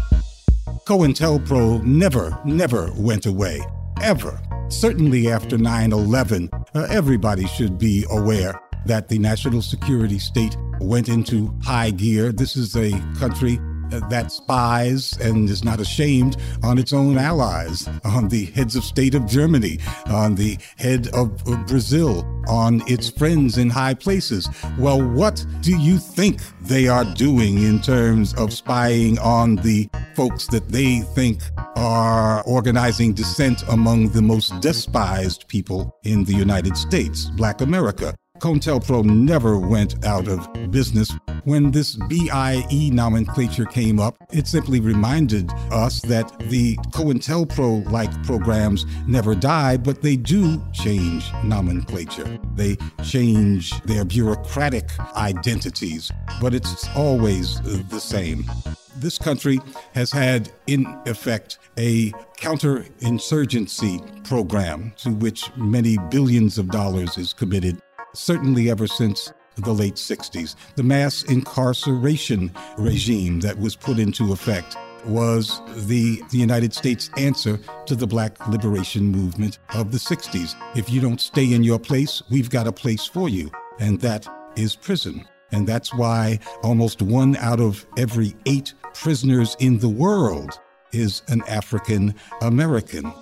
COINTELPRO 0.86 1.84
never, 1.84 2.36
never 2.44 2.90
went 2.96 3.26
away. 3.26 3.60
Ever. 4.00 4.40
Certainly 4.70 5.30
after 5.30 5.58
9 5.58 5.92
11, 5.92 6.48
uh, 6.74 6.86
everybody 6.88 7.46
should 7.46 7.78
be 7.78 8.04
aware 8.10 8.60
that 8.86 9.08
the 9.08 9.18
national 9.18 9.62
security 9.62 10.18
state 10.18 10.56
went 10.80 11.08
into 11.08 11.54
high 11.62 11.90
gear. 11.90 12.32
This 12.32 12.56
is 12.56 12.76
a 12.76 12.90
country 13.18 13.58
that 13.90 14.32
spies 14.32 15.16
and 15.18 15.48
is 15.48 15.64
not 15.64 15.80
ashamed 15.80 16.36
on 16.62 16.78
its 16.78 16.92
own 16.92 17.18
allies, 17.18 17.88
on 18.04 18.28
the 18.28 18.46
heads 18.46 18.76
of 18.76 18.84
state 18.84 19.14
of 19.14 19.26
Germany, 19.26 19.78
on 20.06 20.34
the 20.34 20.58
head 20.76 21.08
of, 21.08 21.44
Brazil, 21.66 22.24
on 22.48 22.82
its 22.86 23.08
friends 23.10 23.58
in 23.58 23.70
high 23.70 23.94
places. 23.94 24.48
Well, 24.78 25.02
what 25.02 25.44
do 25.60 25.76
you 25.76 25.98
think 25.98 26.40
they 26.60 26.88
are 26.88 27.04
doing 27.04 27.62
in 27.62 27.80
terms 27.80 28.34
of 28.34 28.52
spying 28.52 29.18
on 29.18 29.56
the 29.56 29.88
folks 30.14 30.46
that 30.48 30.68
they 30.68 31.00
think 31.00 31.40
are 31.76 32.42
organizing 32.44 33.12
dissent 33.12 33.62
among 33.68 34.08
the 34.10 34.22
most 34.22 34.60
despised 34.60 35.48
people 35.48 35.96
in 36.04 36.24
the 36.24 36.34
United 36.34 36.76
States, 36.76 37.26
Black 37.36 37.60
America? 37.60 38.14
COINTELPRO 38.40 39.04
never 39.04 39.58
went 39.58 40.02
out 40.06 40.26
of 40.26 40.48
business. 40.70 41.12
When 41.44 41.70
this 41.70 41.96
BIE 41.96 42.90
nomenclature 42.90 43.66
came 43.66 44.00
up, 44.00 44.16
it 44.32 44.46
simply 44.46 44.80
reminded 44.80 45.50
us 45.70 46.00
that 46.02 46.38
the 46.48 46.76
COINTELPRO 46.92 47.90
like 47.90 48.10
programs 48.24 48.86
never 49.06 49.34
die, 49.34 49.76
but 49.76 50.00
they 50.00 50.16
do 50.16 50.62
change 50.72 51.30
nomenclature. 51.44 52.38
They 52.54 52.78
change 53.04 53.78
their 53.82 54.06
bureaucratic 54.06 54.88
identities, 55.16 56.10
but 56.40 56.54
it's 56.54 56.88
always 56.96 57.60
the 57.60 58.00
same. 58.00 58.50
This 58.96 59.18
country 59.18 59.60
has 59.94 60.10
had, 60.10 60.50
in 60.66 60.86
effect, 61.06 61.58
a 61.78 62.10
counterinsurgency 62.38 64.24
program 64.24 64.92
to 64.98 65.10
which 65.10 65.54
many 65.56 65.98
billions 66.10 66.56
of 66.56 66.70
dollars 66.70 67.18
is 67.18 67.34
committed 67.34 67.80
certainly 68.14 68.70
ever 68.70 68.86
since 68.86 69.32
the 69.56 69.72
late 69.72 69.94
60s. 69.94 70.56
The 70.76 70.82
mass 70.82 71.22
incarceration 71.24 72.52
regime 72.78 73.40
that 73.40 73.58
was 73.58 73.76
put 73.76 73.98
into 73.98 74.32
effect 74.32 74.76
was 75.04 75.60
the, 75.86 76.22
the 76.30 76.38
United 76.38 76.74
States 76.74 77.10
answer 77.16 77.58
to 77.86 77.94
the 77.94 78.06
black 78.06 78.46
liberation 78.48 79.04
movement 79.04 79.58
of 79.74 79.92
the 79.92 79.98
60s. 79.98 80.54
If 80.76 80.90
you 80.90 81.00
don't 81.00 81.20
stay 81.20 81.52
in 81.52 81.64
your 81.64 81.78
place, 81.78 82.22
we've 82.30 82.50
got 82.50 82.66
a 82.66 82.72
place 82.72 83.06
for 83.06 83.28
you, 83.28 83.50
and 83.78 84.00
that 84.00 84.26
is 84.56 84.76
prison. 84.76 85.26
And 85.52 85.66
that's 85.66 85.92
why 85.94 86.38
almost 86.62 87.02
one 87.02 87.36
out 87.36 87.60
of 87.60 87.86
every 87.96 88.34
eight 88.46 88.74
prisoners 88.94 89.56
in 89.58 89.78
the 89.78 89.88
world 89.88 90.60
is 90.92 91.22
an 91.28 91.42
African 91.48 92.14
American. 92.40 93.12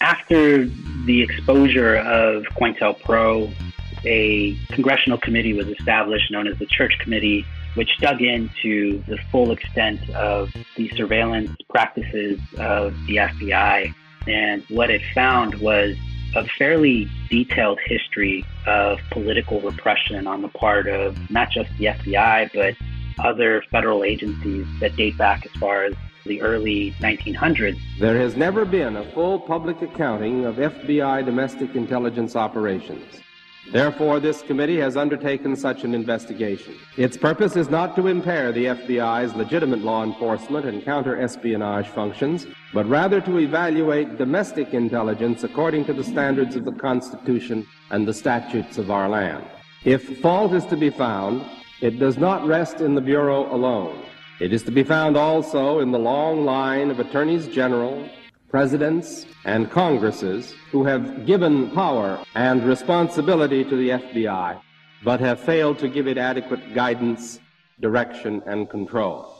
After 0.00 0.66
the 1.06 1.22
exposure 1.22 1.96
of 1.96 2.44
COINTELPRO 2.58 3.54
a 4.04 4.56
congressional 4.70 5.18
committee 5.18 5.52
was 5.52 5.68
established 5.68 6.30
known 6.30 6.46
as 6.46 6.58
the 6.58 6.66
Church 6.66 6.92
Committee, 7.00 7.44
which 7.74 7.90
dug 8.00 8.22
into 8.22 9.02
the 9.06 9.18
full 9.30 9.52
extent 9.52 10.08
of 10.10 10.50
the 10.76 10.90
surveillance 10.96 11.50
practices 11.68 12.40
of 12.58 12.94
the 13.06 13.16
FBI. 13.16 13.94
And 14.26 14.62
what 14.68 14.90
it 14.90 15.02
found 15.14 15.54
was 15.56 15.96
a 16.36 16.44
fairly 16.58 17.08
detailed 17.30 17.78
history 17.86 18.44
of 18.66 18.98
political 19.10 19.60
repression 19.60 20.26
on 20.26 20.42
the 20.42 20.48
part 20.48 20.86
of 20.88 21.30
not 21.30 21.50
just 21.50 21.70
the 21.78 21.86
FBI, 21.86 22.50
but 22.52 22.74
other 23.24 23.62
federal 23.70 24.04
agencies 24.04 24.66
that 24.80 24.94
date 24.96 25.16
back 25.18 25.44
as 25.46 25.52
far 25.60 25.84
as 25.84 25.94
the 26.26 26.40
early 26.42 26.94
1900s. 27.00 27.78
There 27.98 28.18
has 28.18 28.36
never 28.36 28.64
been 28.64 28.96
a 28.96 29.04
full 29.12 29.40
public 29.40 29.80
accounting 29.82 30.44
of 30.44 30.56
FBI 30.56 31.24
domestic 31.24 31.74
intelligence 31.74 32.36
operations. 32.36 33.22
Therefore, 33.70 34.18
this 34.18 34.40
committee 34.42 34.78
has 34.78 34.96
undertaken 34.96 35.54
such 35.54 35.84
an 35.84 35.94
investigation. 35.94 36.74
Its 36.96 37.18
purpose 37.18 37.54
is 37.54 37.68
not 37.68 37.94
to 37.96 38.06
impair 38.06 38.50
the 38.50 38.64
FBI's 38.66 39.34
legitimate 39.34 39.80
law 39.80 40.04
enforcement 40.04 40.64
and 40.64 40.82
counter-espionage 40.84 41.88
functions, 41.88 42.46
but 42.72 42.86
rather 42.86 43.20
to 43.20 43.38
evaluate 43.38 44.16
domestic 44.16 44.72
intelligence 44.72 45.44
according 45.44 45.84
to 45.84 45.92
the 45.92 46.04
standards 46.04 46.56
of 46.56 46.64
the 46.64 46.72
Constitution 46.72 47.66
and 47.90 48.08
the 48.08 48.14
statutes 48.14 48.78
of 48.78 48.90
our 48.90 49.08
land. 49.08 49.44
If 49.84 50.20
fault 50.20 50.54
is 50.54 50.64
to 50.66 50.76
be 50.76 50.90
found, 50.90 51.44
it 51.80 51.98
does 51.98 52.16
not 52.16 52.46
rest 52.46 52.80
in 52.80 52.94
the 52.94 53.00
Bureau 53.00 53.54
alone. 53.54 54.02
It 54.40 54.52
is 54.52 54.62
to 54.64 54.70
be 54.70 54.82
found 54.82 55.16
also 55.16 55.80
in 55.80 55.90
the 55.90 55.98
long 55.98 56.44
line 56.44 56.90
of 56.90 57.00
attorneys 57.00 57.48
general, 57.48 58.08
presidents, 58.48 59.26
and 59.44 59.70
Congresses 59.70 60.54
who 60.72 60.84
have 60.84 61.26
given 61.26 61.70
power 61.70 62.22
and 62.34 62.64
responsibility 62.64 63.64
to 63.64 63.76
the 63.76 63.90
FBI, 63.90 64.60
but 65.04 65.20
have 65.20 65.40
failed 65.40 65.78
to 65.78 65.88
give 65.88 66.06
it 66.06 66.18
adequate 66.18 66.74
guidance, 66.74 67.40
direction, 67.80 68.42
and 68.46 68.68
control. 68.70 69.34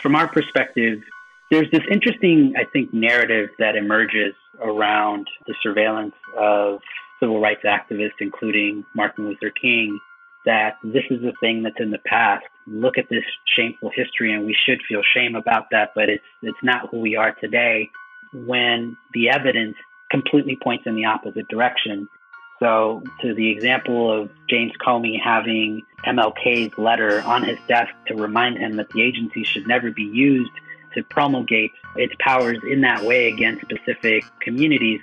From 0.00 0.14
our 0.14 0.28
perspective, 0.28 1.00
there's 1.50 1.70
this 1.70 1.82
interesting, 1.90 2.54
I 2.56 2.64
think, 2.72 2.92
narrative 2.92 3.50
that 3.58 3.76
emerges 3.76 4.34
around 4.60 5.26
the 5.46 5.54
surveillance 5.62 6.14
of 6.38 6.80
civil 7.20 7.40
rights 7.40 7.62
activists, 7.64 8.20
including 8.20 8.84
Martin 8.94 9.26
Luther 9.26 9.50
King, 9.50 9.98
that 10.44 10.76
this 10.82 11.04
is 11.10 11.22
a 11.24 11.32
thing 11.40 11.62
that's 11.62 11.78
in 11.78 11.90
the 11.90 11.98
past. 12.06 12.44
Look 12.66 12.98
at 12.98 13.08
this 13.08 13.24
shameful 13.56 13.90
history, 13.94 14.32
and 14.32 14.44
we 14.44 14.56
should 14.66 14.80
feel 14.88 15.02
shame 15.14 15.34
about 15.34 15.66
that, 15.70 15.92
but 15.94 16.08
it's 16.08 16.24
it's 16.42 16.58
not 16.62 16.90
who 16.90 16.98
we 16.98 17.16
are 17.16 17.32
today 17.32 17.90
when 18.32 18.96
the 19.14 19.30
evidence 19.30 19.76
completely 20.10 20.56
points 20.62 20.86
in 20.86 20.94
the 20.94 21.04
opposite 21.04 21.48
direction. 21.48 22.08
So, 22.60 23.02
to 23.22 23.34
the 23.34 23.50
example 23.50 24.12
of 24.12 24.30
James 24.48 24.72
Comey 24.84 25.20
having 25.20 25.82
MLK's 26.06 26.76
letter 26.78 27.20
on 27.22 27.42
his 27.42 27.58
desk 27.66 27.90
to 28.06 28.14
remind 28.14 28.58
him 28.58 28.76
that 28.76 28.90
the 28.90 29.02
agency 29.02 29.42
should 29.42 29.66
never 29.66 29.90
be 29.90 30.04
used 30.04 30.52
to 30.94 31.02
promulgate 31.02 31.72
its 31.96 32.14
powers 32.20 32.58
in 32.68 32.82
that 32.82 33.02
way 33.02 33.28
against 33.28 33.62
specific 33.62 34.24
communities, 34.40 35.00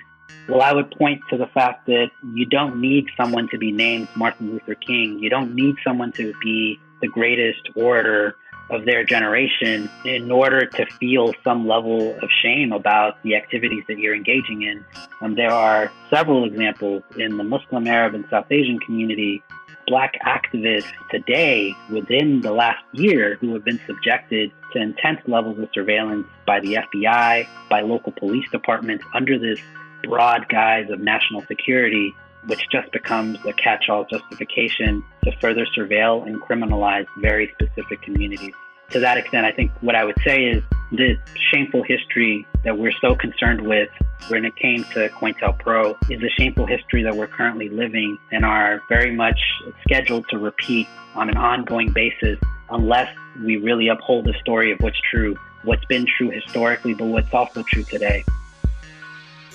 well, 0.48 0.62
I 0.62 0.72
would 0.72 0.90
point 0.92 1.20
to 1.30 1.36
the 1.36 1.46
fact 1.46 1.86
that 1.86 2.10
you 2.32 2.46
don't 2.46 2.80
need 2.80 3.06
someone 3.16 3.48
to 3.50 3.58
be 3.58 3.72
named 3.72 4.08
Martin 4.16 4.52
Luther 4.52 4.74
King. 4.74 5.18
You 5.18 5.30
don't 5.30 5.54
need 5.54 5.76
someone 5.84 6.12
to 6.12 6.32
be 6.42 6.78
the 7.00 7.08
greatest 7.08 7.60
orator 7.74 8.36
of 8.70 8.84
their 8.84 9.04
generation 9.04 9.90
in 10.04 10.30
order 10.30 10.66
to 10.66 10.86
feel 10.98 11.34
some 11.42 11.66
level 11.66 12.16
of 12.22 12.28
shame 12.42 12.72
about 12.72 13.22
the 13.22 13.34
activities 13.34 13.84
that 13.88 13.98
you're 13.98 14.14
engaging 14.14 14.62
in. 14.62 14.84
Um, 15.20 15.34
there 15.34 15.50
are 15.50 15.90
several 16.08 16.44
examples 16.44 17.02
in 17.16 17.36
the 17.36 17.44
Muslim, 17.44 17.86
Arab, 17.86 18.14
and 18.14 18.24
South 18.30 18.46
Asian 18.50 18.78
community, 18.78 19.42
black 19.86 20.14
activists 20.24 20.92
today 21.10 21.74
within 21.90 22.40
the 22.40 22.52
last 22.52 22.82
year 22.92 23.36
who 23.40 23.52
have 23.54 23.64
been 23.64 23.80
subjected 23.86 24.52
to 24.72 24.80
intense 24.80 25.20
levels 25.26 25.58
of 25.58 25.68
surveillance 25.74 26.26
by 26.46 26.60
the 26.60 26.74
FBI, 26.74 27.46
by 27.68 27.80
local 27.80 28.12
police 28.12 28.48
departments 28.52 29.04
under 29.14 29.38
this 29.38 29.58
broad 30.04 30.48
guise 30.48 30.88
of 30.90 31.00
national 31.00 31.42
security 31.46 32.14
which 32.46 32.60
just 32.70 32.90
becomes 32.92 33.38
a 33.46 33.52
catch 33.52 33.88
all 33.88 34.04
justification 34.04 35.04
to 35.24 35.32
further 35.40 35.66
surveil 35.76 36.26
and 36.26 36.40
criminalize 36.40 37.06
very 37.18 37.52
specific 37.54 38.02
communities. 38.02 38.54
To 38.90 39.00
that 39.00 39.18
extent, 39.18 39.46
I 39.46 39.52
think 39.52 39.70
what 39.82 39.94
I 39.94 40.04
would 40.04 40.18
say 40.26 40.44
is 40.46 40.62
the 40.90 41.16
shameful 41.52 41.84
history 41.84 42.46
that 42.64 42.76
we're 42.76 42.92
so 43.00 43.14
concerned 43.14 43.60
with 43.60 43.88
when 44.28 44.44
it 44.44 44.56
came 44.56 44.84
to 44.94 45.08
COINTELPRO 45.10 45.96
is 46.10 46.22
a 46.22 46.28
shameful 46.30 46.66
history 46.66 47.02
that 47.04 47.16
we're 47.16 47.28
currently 47.28 47.68
living 47.68 48.18
and 48.32 48.44
are 48.44 48.82
very 48.88 49.14
much 49.14 49.40
scheduled 49.82 50.28
to 50.30 50.38
repeat 50.38 50.88
on 51.14 51.28
an 51.28 51.36
ongoing 51.36 51.92
basis 51.92 52.38
unless 52.70 53.14
we 53.44 53.56
really 53.56 53.88
uphold 53.88 54.24
the 54.24 54.34
story 54.40 54.72
of 54.72 54.80
what's 54.80 55.00
true, 55.10 55.36
what's 55.62 55.84
been 55.84 56.06
true 56.18 56.30
historically, 56.30 56.94
but 56.94 57.06
what's 57.06 57.32
also 57.32 57.62
true 57.62 57.84
today. 57.84 58.24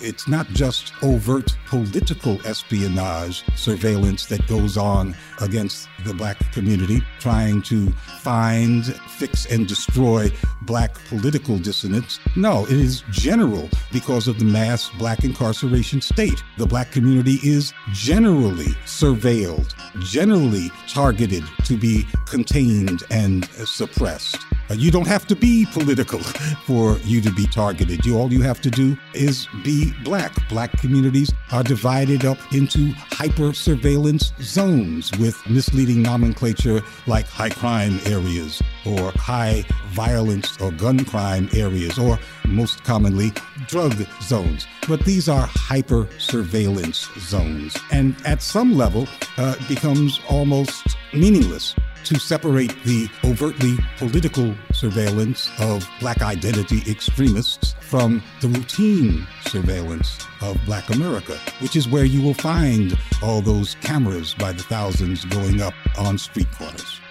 It's 0.02 0.28
not 0.28 0.48
just 0.50 0.94
overt 1.02 1.58
political 1.68 2.40
espionage 2.46 3.44
surveillance 3.56 4.26
that 4.28 4.46
goes 4.48 4.78
on 4.78 5.16
against 5.42 5.88
the 6.04 6.14
black 6.14 6.38
community, 6.52 7.02
trying 7.20 7.62
to 7.64 7.92
find, 8.20 8.86
fix, 9.18 9.46
and 9.46 9.68
destroy 9.68 10.32
black 10.64 10.94
political 11.06 11.58
dissidents. 11.58 12.20
No, 12.36 12.66
it 12.66 12.74
is 12.74 13.04
general 13.12 13.70
because 13.92 14.28
of 14.28 14.38
the 14.40 14.46
mass 14.46 14.90
black 14.98 15.24
incarceration 15.24 16.02
state. 16.02 16.44
The 16.58 16.66
black 16.66 16.92
community 16.92 17.40
is 17.44 17.74
generally 17.92 18.74
surveilled, 18.86 19.74
generally 20.00 20.70
targeted 20.88 21.44
to 21.66 21.78
be 21.78 22.06
contained 22.28 23.04
and 23.10 23.46
suppressed. 23.66 24.38
Uh, 24.70 24.74
you 24.74 24.92
don't 24.92 25.08
have 25.08 25.28
to 25.28 25.36
be 25.36 25.66
political 25.72 26.20
for 26.66 26.98
you 27.00 27.22
to 27.22 27.32
be 27.32 27.46
targeted. 27.48 28.06
You, 28.06 28.18
all 28.18 28.32
you 28.32 28.42
have 28.42 28.62
to 28.62 28.72
do 28.72 28.98
is 29.14 29.48
be 29.64 29.94
black. 30.04 30.34
Black 30.50 30.72
communities 30.78 31.32
are 31.52 31.64
divided 31.64 32.26
up 32.26 32.38
into 32.54 32.92
hyper 32.94 33.54
surveillance 33.54 34.34
zones 34.42 35.12
with 35.18 35.38
misleading 35.50 36.02
nomenclature 36.02 36.82
like 37.08 37.28
high 37.28 37.50
crime 37.50 38.00
areas 38.06 38.62
or 38.86 39.12
high 39.12 39.64
violence 39.90 40.60
or 40.60 40.72
gun 40.72 41.04
crime 41.06 41.50
areas 41.54 41.98
or 41.98 42.20
most 42.48 42.84
commonly 42.84 43.32
drug 43.68 43.94
zones. 44.22 44.68
But 44.88 45.06
these 45.06 45.30
are 45.30 45.48
hyper 45.52 46.08
surveillance 46.18 47.10
zones 47.20 47.78
and 47.92 48.16
at 48.26 48.42
some 48.42 48.76
level 48.76 49.08
uh, 49.38 49.56
becomes 49.68 50.20
almost 50.30 50.96
meaningless 51.16 51.76
to 52.06 52.20
separate 52.20 52.72
the 52.84 53.10
overtly 53.24 53.76
political 53.98 54.54
surveillance 54.72 55.50
of 55.60 55.88
black 56.00 56.22
identity 56.22 56.84
extremists 56.90 57.76
from 57.82 58.22
the 58.42 58.48
routine 58.48 59.28
surveillance 59.48 60.26
of 60.42 60.58
black 60.66 60.90
America, 60.92 61.38
which 61.60 61.76
is 61.76 61.88
where 61.88 62.06
you 62.06 62.22
will 62.22 62.36
find 62.36 62.98
all 63.24 63.42
those 63.42 63.76
cameras 63.82 64.36
by 64.36 64.52
the 64.52 64.64
thousands 64.64 65.26
going 65.26 65.62
up 65.62 65.74
on 65.98 66.18
street 66.18 66.52
corners. 66.52 67.02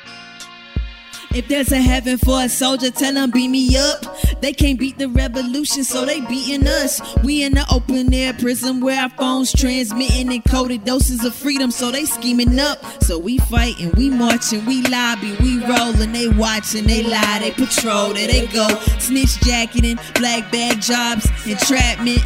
If 1.35 1.49
there's 1.49 1.73
a 1.73 1.83
heaven 1.83 2.17
for 2.17 2.43
a 2.43 2.49
soldier, 2.49 2.93
tell 2.93 3.13
them 3.13 3.33
beat 3.33 3.49
me 3.49 3.77
up. 3.77 4.41
They 4.41 4.53
can't 4.53 4.79
beat 4.79 4.99
the 4.99 5.09
revolution, 5.09 5.83
so 5.83 6.07
they 6.07 6.21
beating 6.21 6.69
us. 6.69 7.01
We 7.25 7.43
in 7.43 7.55
the 7.55 7.67
open 7.73 8.15
air 8.15 8.33
prison 8.35 8.81
where 8.81 9.01
our 9.01 9.11
phones 9.11 9.53
transmitting 9.53 10.29
encoded 10.29 10.85
doses 10.85 11.25
of 11.25 11.35
freedom, 11.35 11.73
so 11.73 11.91
they 11.91 12.05
scheming 12.05 12.61
up. 12.61 12.79
So 13.03 13.19
we 13.19 13.39
fight 13.39 13.81
and 13.81 13.93
we 13.95 14.11
march 14.11 14.53
and 14.53 14.65
we 14.65 14.83
lobby, 14.83 15.35
we 15.41 15.59
rollin', 15.67 16.13
they 16.13 16.29
watching, 16.29 16.87
they 16.87 17.03
lie, 17.03 17.41
they 17.41 17.51
patrol, 17.51 18.15
there 18.15 18.29
they 18.29 18.47
go. 18.47 18.69
Snitch 19.01 19.41
jacketing, 19.41 19.99
black 20.15 20.53
bag 20.53 20.81
jobs, 20.81 21.29
entrapment. 21.47 22.23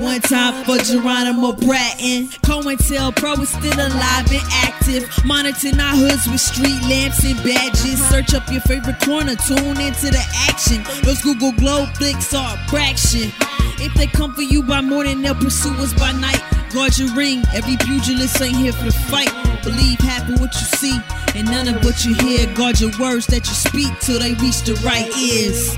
One 0.00 0.22
time 0.22 0.64
for 0.64 0.78
Geronimo 0.78 1.52
Bratton. 1.52 2.28
COINTELPRO 2.40 3.42
is 3.42 3.50
still 3.50 3.74
alive 3.74 4.32
and 4.32 4.42
active. 4.64 5.06
Monitoring 5.26 5.78
our 5.78 5.94
hoods 5.94 6.26
with 6.26 6.40
street 6.40 6.80
lamps 6.88 7.22
and 7.22 7.36
badges. 7.44 8.00
Search 8.08 8.32
up 8.32 8.50
your 8.50 8.62
favorite 8.62 8.98
corner, 9.00 9.36
tune 9.36 9.78
into 9.78 10.08
the 10.08 10.24
action. 10.48 10.82
Those 11.04 11.20
Google 11.20 11.52
Globe 11.52 11.90
flicks 11.96 12.32
are 12.32 12.56
a 12.56 12.68
fraction. 12.70 13.30
If 13.76 13.92
they 13.92 14.06
come 14.06 14.32
for 14.32 14.40
you 14.40 14.62
by 14.62 14.80
morning, 14.80 15.20
they'll 15.20 15.34
pursue 15.34 15.74
us 15.74 15.92
by 15.92 16.12
night. 16.12 16.42
Guard 16.72 16.96
your 16.96 17.14
ring, 17.14 17.42
every 17.52 17.76
pugilist 17.76 18.40
ain't 18.40 18.56
here 18.56 18.72
for 18.72 18.86
the 18.86 18.92
fight. 18.92 19.28
Believe 19.62 19.98
half 19.98 20.26
of 20.30 20.40
what 20.40 20.54
you 20.54 20.66
see 20.80 20.98
and 21.34 21.44
none 21.44 21.68
of 21.68 21.84
what 21.84 22.06
you 22.06 22.14
hear. 22.14 22.46
Guard 22.54 22.80
your 22.80 22.90
words 22.98 23.26
that 23.26 23.46
you 23.46 23.52
speak 23.52 23.92
till 24.00 24.18
they 24.18 24.32
reach 24.40 24.62
the 24.62 24.80
right 24.82 25.14
ears. 25.18 25.76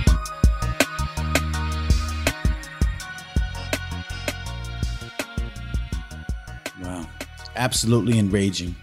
Absolutely 7.56 8.18
enraging. 8.18 8.74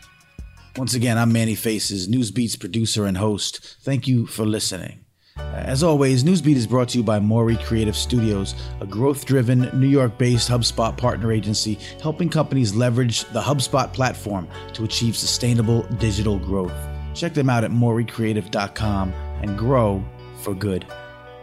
Once 0.77 0.93
again, 0.93 1.17
I'm 1.17 1.33
Manny 1.33 1.55
Faces, 1.55 2.07
Newsbeat's 2.07 2.55
producer 2.55 3.05
and 3.05 3.17
host. 3.17 3.77
Thank 3.81 4.07
you 4.07 4.27
for 4.27 4.45
listening. 4.45 5.03
As 5.53 5.83
always, 5.83 6.23
Newsbeat 6.23 6.55
is 6.55 6.67
brought 6.67 6.89
to 6.89 6.97
you 6.99 7.03
by 7.03 7.19
Morey 7.19 7.57
Creative 7.57 7.95
Studios, 7.95 8.55
a 8.81 8.85
growth 8.85 9.25
driven, 9.25 9.69
New 9.79 9.87
York 9.87 10.17
based 10.17 10.49
HubSpot 10.49 10.95
partner 10.95 11.31
agency 11.31 11.79
helping 12.01 12.29
companies 12.29 12.75
leverage 12.75 13.23
the 13.25 13.41
HubSpot 13.41 13.91
platform 13.91 14.47
to 14.73 14.83
achieve 14.83 15.15
sustainable 15.17 15.83
digital 15.97 16.37
growth. 16.37 16.73
Check 17.13 17.33
them 17.33 17.49
out 17.49 17.63
at 17.63 17.71
moreycreative.com 17.71 19.13
and 19.41 19.57
grow 19.57 20.03
for 20.41 20.53
good. 20.53 20.85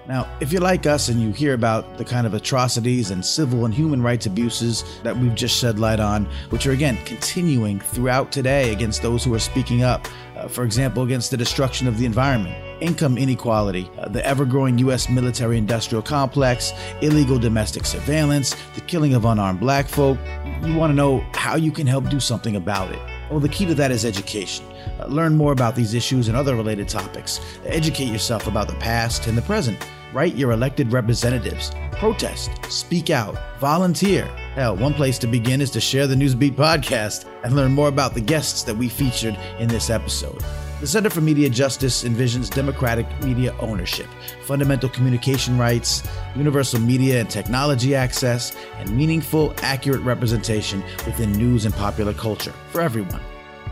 Now, 0.09 0.29
if 0.41 0.53
you're 0.53 0.63
like 0.63 0.87
us 0.87 1.09
and 1.09 1.21
you 1.21 1.33
hear 1.33 1.53
about 1.53 1.99
the 1.99 2.05
kind 2.05 2.29
of 2.29 2.35
atrocities 2.35 3.11
and 3.11 3.25
civil 3.25 3.65
and 3.65 3.75
human 3.75 4.03
rights 4.03 4.27
abuses 4.27 4.85
that 5.03 5.17
we've 5.17 5.35
just 5.35 5.59
shed 5.59 5.81
light 5.81 5.99
on, 5.99 6.27
which 6.51 6.65
are 6.67 6.71
again 6.71 6.97
continuing 7.05 7.81
throughout 7.81 8.31
today 8.31 8.73
against 8.73 9.03
those 9.03 9.25
who 9.25 9.35
are 9.35 9.41
speaking 9.41 9.83
up, 9.83 10.07
uh, 10.37 10.47
for 10.47 10.63
example, 10.63 11.03
against 11.03 11.33
the 11.33 11.37
destruction 11.37 11.89
of 11.89 11.99
the 11.99 12.07
environment, 12.07 12.55
income 12.81 13.19
inequality, 13.19 13.91
uh, 13.99 14.09
the 14.09 14.25
ever 14.25 14.45
growing 14.45 14.79
U.S. 14.79 15.09
military 15.09 15.59
industrial 15.59 16.03
complex, 16.03 16.73
illegal 17.03 17.39
domestic 17.39 17.85
surveillance, 17.85 18.55
the 18.77 18.83
killing 18.83 19.15
of 19.15 19.25
unarmed 19.25 19.59
black 19.59 19.89
folk, 19.89 20.19
you 20.63 20.77
want 20.77 20.93
to 20.93 20.95
know 20.95 21.19
how 21.33 21.57
you 21.57 21.73
can 21.73 21.87
help 21.87 22.09
do 22.11 22.21
something 22.21 22.55
about 22.55 22.93
it. 22.93 23.01
Well, 23.29 23.41
the 23.41 23.49
key 23.49 23.67
to 23.67 23.75
that 23.75 23.91
is 23.91 24.05
education. 24.05 24.65
Uh, 25.01 25.07
learn 25.07 25.37
more 25.37 25.51
about 25.51 25.75
these 25.75 25.95
issues 25.95 26.29
and 26.29 26.37
other 26.37 26.55
related 26.55 26.89
topics. 26.89 27.41
Educate 27.65 28.07
yourself 28.07 28.47
about 28.47 28.69
the 28.69 28.75
past 28.75 29.27
and 29.27 29.37
the 29.37 29.43
present. 29.43 29.85
Write 30.17 30.35
your 30.35 30.53
elected 30.53 30.93
representatives. 30.95 31.73
Protest, 31.93 32.51
speak 32.71 33.11
out, 33.11 33.37
volunteer. 33.61 34.25
Hell, 34.55 34.75
one 34.75 34.95
place 34.95 35.19
to 35.19 35.27
begin 35.27 35.61
is 35.61 35.71
to 35.73 35.79
share 35.79 36.07
the 36.07 36.15
Newsbeat 36.15 36.55
podcast 36.55 37.27
and 37.45 37.55
learn 37.55 37.73
more 37.73 37.89
about 37.89 38.15
the 38.15 38.23
guests 38.23 38.63
that 38.63 38.75
we 38.75 38.89
featured 38.89 39.39
in 39.59 39.69
this 39.69 39.91
episode. 39.91 40.43
The 40.81 40.87
Center 40.87 41.11
for 41.11 41.21
Media 41.21 41.51
Justice 41.51 42.03
envisions 42.03 42.49
democratic 42.49 43.07
media 43.23 43.55
ownership, 43.61 44.07
fundamental 44.47 44.89
communication 44.89 45.59
rights, 45.59 46.03
universal 46.35 46.81
media 46.81 47.21
and 47.21 47.29
technology 47.29 47.95
access, 47.95 48.57
and 48.79 48.97
meaningful, 48.97 49.53
accurate 49.59 50.01
representation 50.01 50.83
within 51.05 51.31
news 51.33 51.67
and 51.67 51.75
popular 51.75 52.15
culture 52.15 52.55
for 52.71 52.81
everyone. 52.81 53.21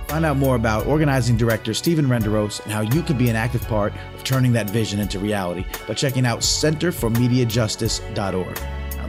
Find 0.08 0.24
out 0.24 0.36
more 0.36 0.56
about 0.56 0.86
organizing 0.86 1.36
director 1.36 1.74
Steven 1.74 2.06
Renderos 2.06 2.62
and 2.62 2.72
how 2.72 2.82
you 2.82 3.02
can 3.02 3.18
be 3.18 3.28
an 3.28 3.36
active 3.36 3.66
part 3.68 3.92
of 4.14 4.24
turning 4.24 4.52
that 4.52 4.70
vision 4.70 5.00
into 5.00 5.18
reality 5.18 5.64
by 5.88 5.94
checking 5.94 6.24
out 6.26 6.40
centerformediajustice.org. 6.40 8.58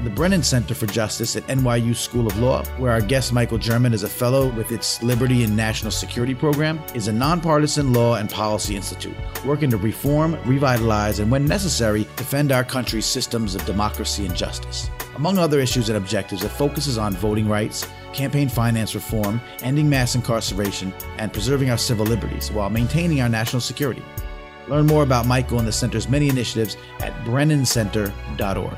The 0.05 0.12
Brennan 0.12 0.43
Center 0.43 0.75
for 0.75 0.86
Justice 0.86 1.36
at 1.36 1.47
NYU 1.47 1.95
School 1.95 2.27
of 2.27 2.38
Law, 2.38 2.63
where 2.77 2.91
our 2.91 3.01
guest 3.01 3.34
Michael 3.34 3.58
German 3.58 3.91
is 3.91 4.03
a 4.03 4.08
fellow 4.08 4.51
with 4.51 4.71
its 4.71 5.01
Liberty 5.01 5.43
and 5.43 5.58
National 5.58 5.89
Security 5.89 6.36
Program, 6.36 6.79
is 6.93 7.08
a 7.08 7.12
nonpartisan 7.12 7.91
law 7.91 8.17
and 8.17 8.29
policy 8.29 8.75
institute 8.75 9.15
working 9.43 9.71
to 9.71 9.77
reform, 9.77 10.38
revitalize, 10.45 11.17
and 11.17 11.31
when 11.31 11.45
necessary, 11.45 12.03
defend 12.17 12.51
our 12.51 12.63
country's 12.63 13.08
systems 13.08 13.55
of 13.55 13.65
democracy 13.65 14.27
and 14.27 14.36
justice. 14.36 14.91
Among 15.15 15.39
other 15.39 15.60
issues 15.60 15.89
and 15.89 15.97
objectives, 15.97 16.43
it 16.43 16.49
focuses 16.49 16.99
on 16.99 17.13
voting 17.13 17.49
rights, 17.49 17.88
campaign 18.15 18.49
finance 18.49 18.95
reform, 18.95 19.39
ending 19.62 19.88
mass 19.88 20.15
incarceration, 20.15 20.93
and 21.17 21.32
preserving 21.32 21.69
our 21.69 21.78
civil 21.78 22.06
liberties 22.06 22.51
while 22.51 22.69
maintaining 22.69 23.21
our 23.21 23.30
national 23.30 23.60
security. 23.60 24.04
Learn 24.67 24.88
more 24.88 25.04
about 25.04 25.28
Michael 25.28 25.60
and 25.60 25.67
the 25.67 25.71
Center's 25.71 26.10
many 26.10 26.30
initiatives 26.30 26.78
at 27.01 27.13
brennancenter.org. 27.25 28.78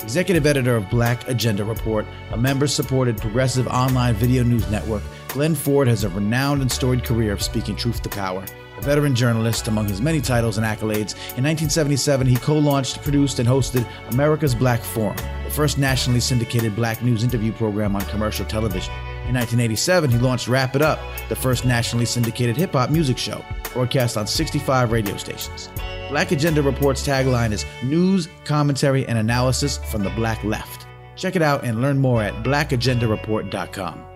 Executive 0.00 0.46
editor 0.46 0.76
of 0.76 0.88
Black 0.88 1.28
Agenda 1.28 1.64
Report, 1.64 2.06
a 2.30 2.36
member 2.36 2.66
supported 2.66 3.16
progressive 3.18 3.66
online 3.66 4.14
video 4.14 4.42
news 4.42 4.70
network, 4.70 5.02
Glen 5.28 5.54
Ford 5.54 5.88
has 5.88 6.04
a 6.04 6.08
renowned 6.08 6.62
and 6.62 6.70
storied 6.70 7.04
career 7.04 7.32
of 7.32 7.42
speaking 7.42 7.76
truth 7.76 8.00
to 8.02 8.08
power. 8.08 8.44
A 8.78 8.82
veteran 8.82 9.14
journalist 9.14 9.66
among 9.66 9.88
his 9.88 10.00
many 10.00 10.20
titles 10.20 10.56
and 10.56 10.64
accolades, 10.64 11.14
in 11.36 11.44
1977 11.44 12.26
he 12.26 12.36
co 12.36 12.56
launched, 12.56 13.02
produced, 13.02 13.40
and 13.40 13.48
hosted 13.48 13.84
America's 14.12 14.54
Black 14.54 14.80
Forum, 14.80 15.16
the 15.44 15.50
first 15.50 15.78
nationally 15.78 16.20
syndicated 16.20 16.76
black 16.76 17.02
news 17.02 17.24
interview 17.24 17.52
program 17.52 17.96
on 17.96 18.02
commercial 18.02 18.46
television. 18.46 18.94
In 19.26 19.34
1987, 19.34 20.10
he 20.10 20.18
launched 20.18 20.46
Wrap 20.46 20.76
It 20.76 20.82
Up, 20.82 21.00
the 21.28 21.34
first 21.34 21.64
nationally 21.64 22.06
syndicated 22.06 22.56
hip 22.56 22.72
hop 22.72 22.90
music 22.90 23.18
show, 23.18 23.44
broadcast 23.72 24.16
on 24.16 24.28
65 24.28 24.92
radio 24.92 25.16
stations. 25.16 25.70
Black 26.08 26.30
Agenda 26.30 26.62
Report's 26.62 27.06
tagline 27.06 27.50
is 27.50 27.66
News, 27.82 28.28
Commentary, 28.44 29.04
and 29.06 29.18
Analysis 29.18 29.78
from 29.90 30.04
the 30.04 30.10
Black 30.10 30.42
Left. 30.44 30.86
Check 31.16 31.34
it 31.34 31.42
out 31.42 31.64
and 31.64 31.82
learn 31.82 31.98
more 31.98 32.22
at 32.22 32.44
blackagendareport.com. 32.44 34.07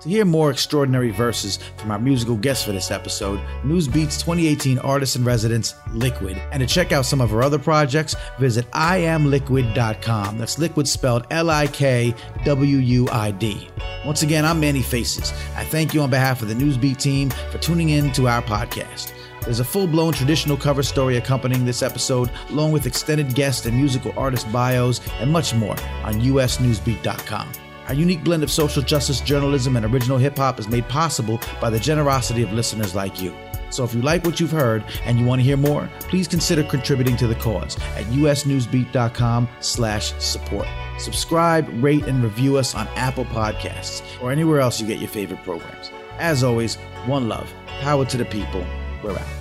To 0.00 0.08
hear 0.08 0.24
more 0.24 0.50
extraordinary 0.50 1.10
verses 1.10 1.58
from 1.76 1.90
our 1.90 1.98
musical 1.98 2.34
guest 2.34 2.64
for 2.64 2.72
this 2.72 2.90
episode, 2.90 3.38
Newsbeat's 3.62 4.16
2018 4.16 4.78
artist 4.78 5.16
in 5.16 5.24
residence, 5.24 5.74
LiKWUid. 5.90 6.40
And 6.52 6.60
to 6.60 6.66
check 6.66 6.90
out 6.90 7.04
some 7.04 7.20
of 7.20 7.28
her 7.30 7.42
other 7.42 7.58
projects, 7.58 8.16
visit 8.38 8.70
iamliquid.com. 8.70 10.38
That's 10.38 10.58
liquid 10.58 10.88
spelled 10.88 11.26
L 11.30 11.50
I 11.50 11.66
K 11.66 12.14
W 12.44 12.76
U 12.78 13.08
I 13.12 13.30
D. 13.32 13.68
Once 14.06 14.22
again, 14.22 14.46
I'm 14.46 14.58
Manny 14.58 14.82
Faces. 14.82 15.32
I 15.54 15.64
thank 15.64 15.92
you 15.92 16.00
on 16.00 16.08
behalf 16.08 16.40
of 16.40 16.48
the 16.48 16.54
Newsbeat 16.54 16.96
team 16.96 17.28
for 17.50 17.58
tuning 17.58 17.90
in 17.90 18.10
to 18.12 18.26
our 18.26 18.40
podcast. 18.40 19.12
There's 19.42 19.60
a 19.60 19.64
full 19.64 19.86
blown 19.86 20.14
traditional 20.14 20.56
cover 20.56 20.82
story 20.82 21.18
accompanying 21.18 21.66
this 21.66 21.82
episode, 21.82 22.30
along 22.48 22.72
with 22.72 22.86
extended 22.86 23.34
guest 23.34 23.66
and 23.66 23.76
musical 23.76 24.14
artist 24.16 24.50
bios 24.50 25.00
and 25.18 25.30
much 25.30 25.54
more 25.54 25.76
on 26.04 26.20
usnewsbeat.com. 26.20 27.69
Our 27.90 27.94
unique 27.94 28.22
blend 28.22 28.44
of 28.44 28.52
social 28.52 28.84
justice 28.84 29.20
journalism 29.20 29.74
and 29.74 29.84
original 29.84 30.16
hip 30.16 30.36
hop 30.36 30.60
is 30.60 30.68
made 30.68 30.86
possible 30.86 31.40
by 31.60 31.70
the 31.70 31.80
generosity 31.80 32.44
of 32.44 32.52
listeners 32.52 32.94
like 32.94 33.20
you. 33.20 33.34
So 33.70 33.82
if 33.82 33.92
you 33.92 34.00
like 34.00 34.24
what 34.24 34.38
you've 34.38 34.52
heard 34.52 34.84
and 35.06 35.18
you 35.18 35.24
want 35.24 35.40
to 35.40 35.44
hear 35.44 35.56
more, 35.56 35.90
please 36.02 36.28
consider 36.28 36.62
contributing 36.62 37.16
to 37.16 37.26
the 37.26 37.34
cause 37.34 37.76
at 37.96 38.04
usnewsbeat.com 38.04 39.48
slash 39.58 40.12
support. 40.22 40.68
Subscribe, 41.00 41.68
rate, 41.82 42.04
and 42.04 42.22
review 42.22 42.58
us 42.58 42.76
on 42.76 42.86
Apple 42.94 43.24
Podcasts 43.24 44.02
or 44.22 44.30
anywhere 44.30 44.60
else 44.60 44.80
you 44.80 44.86
get 44.86 45.00
your 45.00 45.08
favorite 45.08 45.42
programs. 45.42 45.90
As 46.20 46.44
always, 46.44 46.76
one 47.06 47.28
love, 47.28 47.52
power 47.80 48.04
to 48.04 48.16
the 48.16 48.24
people. 48.24 48.64
We're 49.02 49.18
out. 49.18 49.39